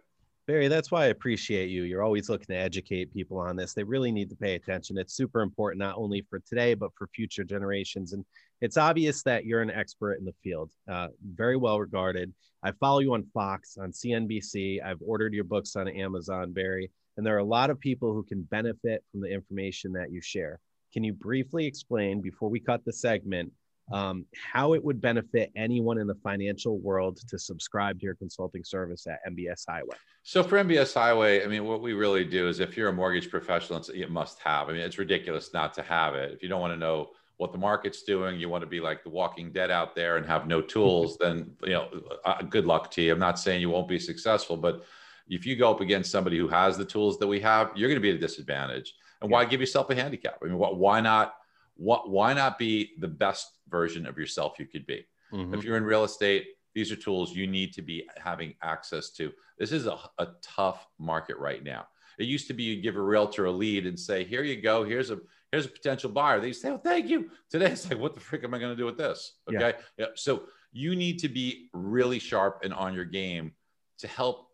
[0.47, 1.83] Barry, that's why I appreciate you.
[1.83, 3.73] You're always looking to educate people on this.
[3.73, 4.97] They really need to pay attention.
[4.97, 8.13] It's super important, not only for today, but for future generations.
[8.13, 8.23] And
[8.61, 12.33] it's obvious that you're an expert in the field, uh, very well regarded.
[12.63, 14.81] I follow you on Fox, on CNBC.
[14.81, 16.89] I've ordered your books on Amazon, Barry.
[17.17, 20.21] And there are a lot of people who can benefit from the information that you
[20.21, 20.61] share.
[20.93, 23.51] Can you briefly explain, before we cut the segment,
[23.91, 28.63] um, how it would benefit anyone in the financial world to subscribe to your consulting
[28.63, 29.95] service at MBS Highway.
[30.23, 33.29] So for MBS Highway, I mean, what we really do is if you're a mortgage
[33.29, 34.69] professional, it's a must have.
[34.69, 36.33] I mean, it's ridiculous not to have it.
[36.33, 39.03] If you don't want to know what the market's doing, you want to be like
[39.03, 41.87] the Walking Dead out there and have no tools, then you know,
[42.25, 43.13] uh, good luck to you.
[43.13, 44.83] I'm not saying you won't be successful, but
[45.29, 48.01] if you go up against somebody who has the tools that we have, you're going
[48.01, 48.95] to be at a disadvantage.
[49.21, 50.37] And why give yourself a handicap?
[50.41, 51.35] I mean, why not?
[51.77, 55.05] What, why not be the best version of yourself you could be?
[55.31, 55.53] Mm-hmm.
[55.53, 59.31] If you're in real estate, these are tools you need to be having access to.
[59.57, 61.87] This is a, a tough market right now.
[62.19, 64.83] It used to be you give a realtor a lead and say, "Here you go.
[64.83, 65.19] Here's a
[65.51, 68.43] here's a potential buyer." They say, "Oh, thank you." Today it's like, "What the frick
[68.43, 70.05] am I going to do with this?" Okay, yeah.
[70.05, 70.05] yeah.
[70.15, 73.53] So you need to be really sharp and on your game
[73.99, 74.47] to help.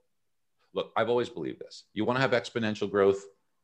[0.73, 1.83] Look, I've always believed this.
[1.93, 3.23] You want to have exponential growth,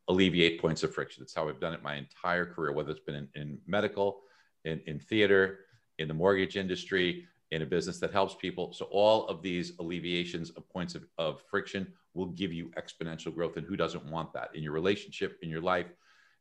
[0.09, 1.21] alleviate points of friction.
[1.23, 4.21] That's how I've done it my entire career, whether it's been in, in medical,
[4.65, 5.59] in, in theater,
[5.99, 8.73] in the mortgage industry, in a business that helps people.
[8.73, 13.57] So all of these alleviations of points of, of friction will give you exponential growth.
[13.57, 15.87] And who doesn't want that in your relationship, in your life,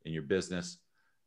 [0.04, 0.78] in your business?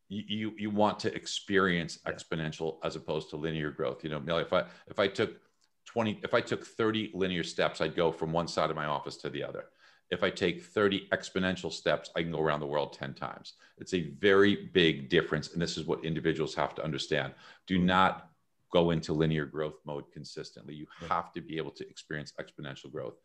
[0.09, 4.03] You, you, you want to experience exponential as opposed to linear growth.
[4.03, 5.39] You know, if I if I took
[5.85, 9.17] 20, if I took 30 linear steps, I'd go from one side of my office
[9.17, 9.65] to the other.
[10.11, 13.53] If I take 30 exponential steps, I can go around the world 10 times.
[13.77, 15.53] It's a very big difference.
[15.53, 17.33] And this is what individuals have to understand.
[17.65, 18.29] Do not
[18.71, 20.73] go into linear growth mode consistently.
[20.75, 23.15] You have to be able to experience exponential growth.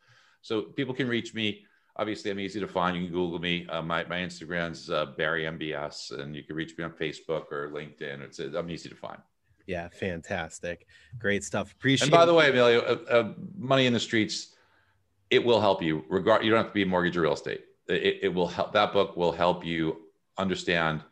[0.42, 1.64] So people can reach me.
[1.96, 2.96] Obviously, I'm easy to find.
[2.96, 3.66] You can Google me.
[3.68, 7.70] Uh, my, my Instagram's uh, Barry MBS, and you can reach me on Facebook or
[7.70, 8.20] LinkedIn.
[8.20, 9.18] It's I'm easy to find.
[9.66, 10.86] Yeah, fantastic,
[11.18, 11.72] great stuff.
[11.72, 12.06] Appreciate.
[12.06, 14.54] And by the way, Emilio, uh, uh, money in the streets,
[15.30, 16.04] it will help you.
[16.08, 17.60] Regard, you don't have to be mortgage or real estate.
[17.88, 18.72] It, it will help.
[18.72, 19.96] That book will help you
[20.38, 21.02] understand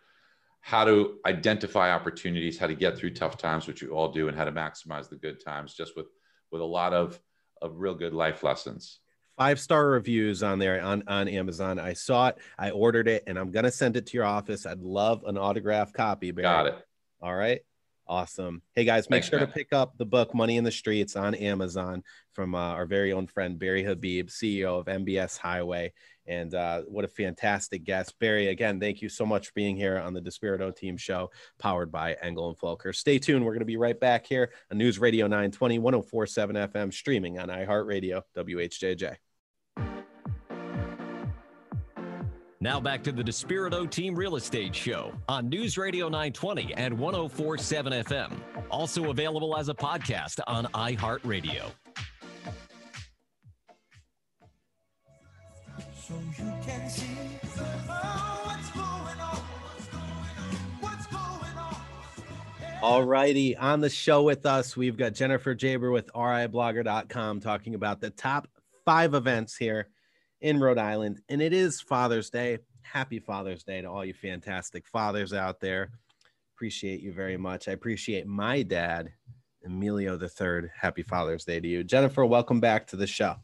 [0.60, 4.36] how to identify opportunities, how to get through tough times, which you all do, and
[4.36, 6.06] how to maximize the good times, just with
[6.50, 7.20] with a lot of
[7.60, 9.00] of real good life lessons.
[9.36, 11.78] Five star reviews on there on on Amazon.
[11.78, 14.64] I saw it, I ordered it, and I'm gonna send it to your office.
[14.64, 16.30] I'd love an autographed copy.
[16.30, 16.44] Barry.
[16.44, 16.86] Got it.
[17.20, 17.60] All right.
[18.06, 18.60] Awesome.
[18.74, 19.48] Hey guys, make Thanks, sure man.
[19.48, 22.02] to pick up the book Money in the Streets on Amazon
[22.32, 25.92] from uh, our very own friend Barry Habib, CEO of MBS Highway.
[26.26, 28.18] And uh, what a fantastic guest.
[28.18, 31.90] Barry, again, thank you so much for being here on the Despirito Team Show, powered
[31.90, 32.96] by Engel and Völkers.
[32.96, 33.44] Stay tuned.
[33.44, 37.48] We're going to be right back here on News Radio 920, 1047 FM, streaming on
[37.48, 39.16] iHeartRadio, WHJJ.
[42.64, 47.92] Now back to the Despirito Team Real Estate Show on News Radio 920 and 1047
[48.04, 48.32] FM.
[48.70, 51.70] Also available as a podcast on iHeartRadio.
[55.94, 57.04] So you can see
[62.82, 63.54] All righty.
[63.58, 68.48] On the show with us, we've got Jennifer Geaber with RIblogger.com talking about the top
[68.86, 69.88] five events here
[70.44, 72.58] in Rhode Island, and it is Father's Day.
[72.82, 75.90] Happy Father's Day to all you fantastic fathers out there.
[76.54, 77.66] Appreciate you very much.
[77.66, 79.10] I appreciate my dad,
[79.64, 80.70] Emilio the Third.
[80.78, 82.26] Happy Father's Day to you, Jennifer.
[82.26, 83.36] Welcome back to the show.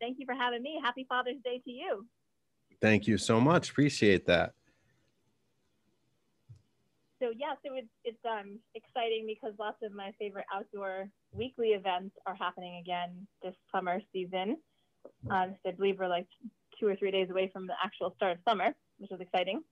[0.00, 0.80] Thank you for having me.
[0.82, 2.06] Happy Father's Day to you.
[2.80, 3.68] Thank you so much.
[3.68, 4.54] Appreciate that.
[7.22, 12.16] So yes, it was, it's um, exciting because lots of my favorite outdoor weekly events
[12.24, 14.56] are happening again this summer season.
[15.30, 16.26] Um, so I believe we're like
[16.78, 19.62] two or three days away from the actual start of summer, which is exciting.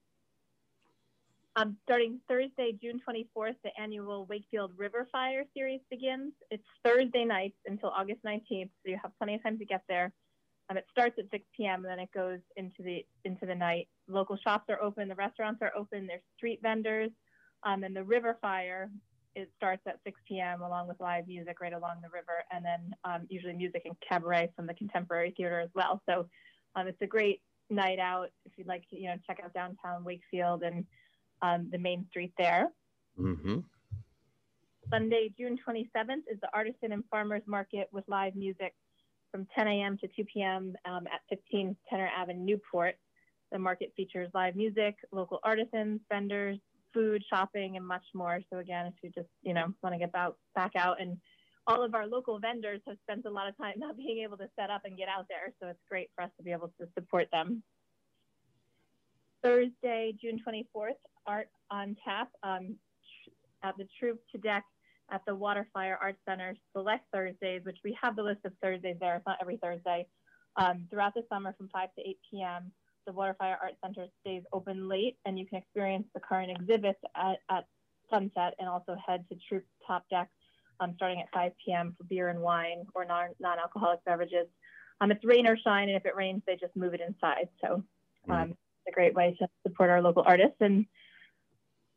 [1.55, 6.31] Um, starting Thursday, June 24th, the annual Wakefield River Fire Series begins.
[6.51, 10.13] It's Thursday nights until August 19th, so you have plenty of time to get there.
[10.69, 11.83] Um, it starts at 6 p.m.
[11.83, 13.87] and then it goes into the into the night.
[14.07, 17.09] Local shops are open, the restaurants are open, there's street vendors,
[17.63, 18.89] um, and the River Fire
[19.35, 20.61] it starts at 6 p.m.
[20.61, 24.51] along with live music right along the river, and then um, usually music and cabaret
[24.55, 26.01] from the Contemporary Theater as well.
[26.07, 26.27] So
[26.75, 30.03] um, it's a great night out if you'd like to, you know, check out downtown
[30.03, 30.85] Wakefield and
[31.41, 32.69] um, the main street there.
[33.19, 33.59] Mm-hmm.
[34.89, 38.73] Sunday, June 27th is the Artisan and Farmers Market with live music
[39.31, 39.97] from 10 a.m.
[39.99, 40.73] to 2 p.m.
[40.85, 42.95] Um, at 15 Tenor Avenue, Newport.
[43.51, 46.57] The market features live music, local artisans, vendors,
[46.93, 48.41] food, shopping, and much more.
[48.51, 51.17] So again, if you just you know want to get back back out, and
[51.67, 54.49] all of our local vendors have spent a lot of time not being able to
[54.59, 56.87] set up and get out there, so it's great for us to be able to
[56.97, 57.63] support them.
[59.43, 62.75] Thursday, June 24th, Art on Tap um,
[63.63, 64.65] at the Troop Top Deck
[65.11, 69.15] at the Waterfire Art Center select Thursdays, which we have the list of Thursdays there.
[69.15, 70.07] It's not every Thursday.
[70.55, 72.71] Um, throughout the summer from 5 to 8 p.m
[73.09, 77.37] the Waterfire Art Center stays open late and you can experience the current exhibits at,
[77.49, 77.65] at
[78.11, 80.29] sunset and also head to Troop Top Deck
[80.79, 81.95] um, starting at 5 p.m.
[81.97, 84.45] for beer and wine or non, non-alcoholic beverages.
[85.01, 87.49] Um, it's rain or shine, and if it rains, they just move it inside.
[87.61, 87.83] So
[88.29, 88.49] um, mm.
[88.51, 90.57] it's a great way to support our local artists.
[90.59, 90.85] And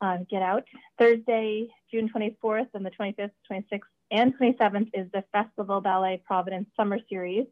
[0.01, 0.65] uh, get out.
[0.99, 6.99] Thursday, June 24th and the 25th, 26th, and 27th is the Festival Ballet Providence Summer
[7.09, 7.47] Series.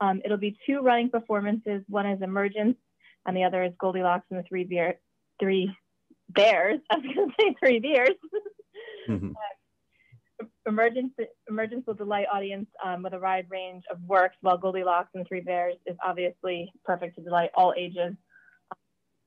[0.00, 1.82] Um, it'll be two running performances.
[1.88, 2.76] One is Emergence,
[3.26, 4.96] and the other is Goldilocks and the Three Bear,
[5.38, 5.74] Three
[6.28, 6.80] Bears.
[6.90, 8.16] I was going to say Three Bears.
[9.08, 9.30] mm-hmm.
[9.30, 11.12] uh, Emergence,
[11.48, 15.40] Emergence will delight audience um, with a wide range of works, while Goldilocks and Three
[15.40, 18.14] Bears is obviously perfect to delight all ages.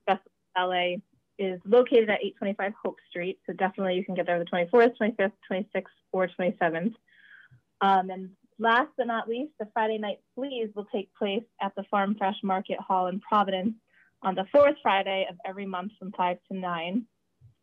[0.06, 1.02] Festival Ballet
[1.39, 3.39] is located at 825 Hope Street.
[3.46, 6.94] So definitely you can get there the 24th, 25th, 26th, or 27th.
[7.82, 8.30] Um, and
[8.60, 12.38] last but not least, the Friday Night Fleas will take place at the Farm Fresh
[12.44, 13.74] Market Hall in Providence
[14.24, 17.06] on the fourth Friday of every month from 5 to 9.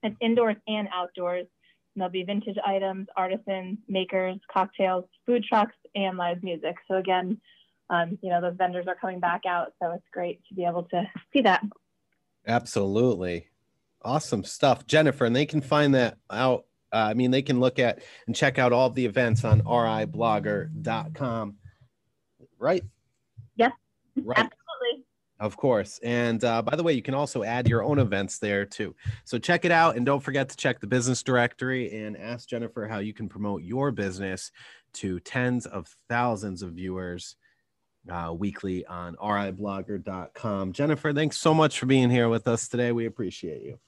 [0.03, 1.47] It's indoors and outdoors.
[1.95, 6.77] And there'll be vintage items, artisans, makers, cocktails, food trucks, and live music.
[6.87, 7.41] So again,
[7.89, 9.73] um, you know, those vendors are coming back out.
[9.83, 11.03] So it's great to be able to
[11.33, 11.65] see that.
[12.47, 13.49] Absolutely.
[14.03, 15.25] Awesome stuff, Jennifer.
[15.25, 16.67] And they can find that out.
[16.93, 19.63] Uh, I mean, they can look at and check out all of the events on
[19.63, 21.57] riblogger.com.
[22.59, 22.85] Right?
[23.57, 23.73] Yes.
[24.23, 24.51] Right.
[25.41, 25.99] Of course.
[26.03, 28.95] And uh, by the way, you can also add your own events there too.
[29.25, 29.97] So check it out.
[29.97, 33.63] And don't forget to check the business directory and ask Jennifer how you can promote
[33.63, 34.53] your business
[34.95, 37.37] to tens of thousands of viewers
[38.11, 40.73] uh, weekly on riblogger.com.
[40.73, 42.93] Jennifer, thanks so much for being here with us today.
[42.93, 43.79] We appreciate you.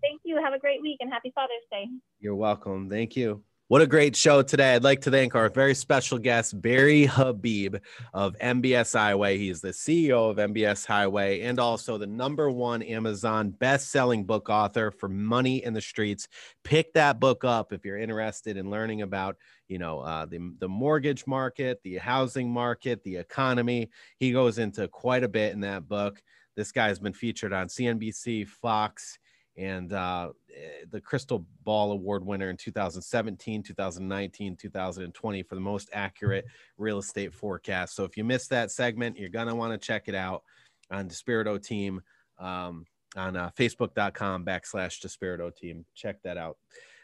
[0.00, 0.40] Thank you.
[0.42, 1.86] Have a great week and happy Father's Day.
[2.20, 2.88] You're welcome.
[2.88, 3.42] Thank you.
[3.68, 4.74] What a great show today.
[4.74, 7.76] I'd like to thank our very special guest, Barry Habib
[8.12, 9.38] of MBS Highway.
[9.38, 14.90] He's the CEO of MBS Highway and also the number one Amazon best-selling book author
[14.90, 16.28] for Money in the Streets.
[16.62, 19.36] Pick that book up if you're interested in learning about,
[19.66, 23.88] you know, uh, the, the mortgage market, the housing market, the economy.
[24.18, 26.20] He goes into quite a bit in that book.
[26.54, 29.18] This guy has been featured on CNBC, Fox,
[29.56, 35.88] and uh, eh, the Crystal Ball Award winner in 2017, 2019, 2020 for the most
[35.92, 36.44] accurate
[36.76, 37.94] real estate forecast.
[37.94, 40.42] So if you missed that segment, you're going to want to check it out
[40.90, 42.02] on Despirito Team
[42.38, 42.84] um,
[43.16, 45.84] on uh, facebook.com backslash Despirito Team.
[45.94, 46.58] Check that out.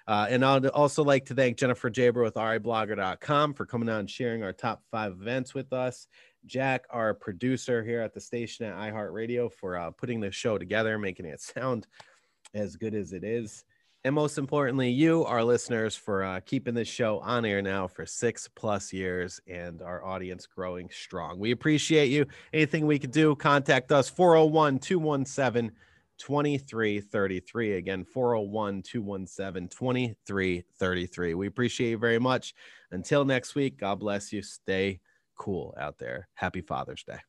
[0.06, 4.10] Uh, and I'd also like to thank Jennifer Geaber with riblogger.com for coming on and
[4.10, 6.08] sharing our top five events with us.
[6.46, 10.98] Jack, our producer here at the station at iHeartRadio, for uh, putting the show together,
[10.98, 11.86] making it sound
[12.54, 13.64] as good as it is.
[14.02, 18.06] And most importantly, you, our listeners, for uh, keeping this show on air now for
[18.06, 21.38] six plus years and our audience growing strong.
[21.38, 22.24] We appreciate you.
[22.54, 25.72] Anything we could do, contact us 401 217
[26.16, 27.76] 2333.
[27.76, 31.34] Again, 401 217 2333.
[31.34, 32.54] We appreciate you very much.
[32.90, 34.40] Until next week, God bless you.
[34.40, 35.00] Stay
[35.36, 36.28] cool out there.
[36.34, 37.20] Happy Father's Day.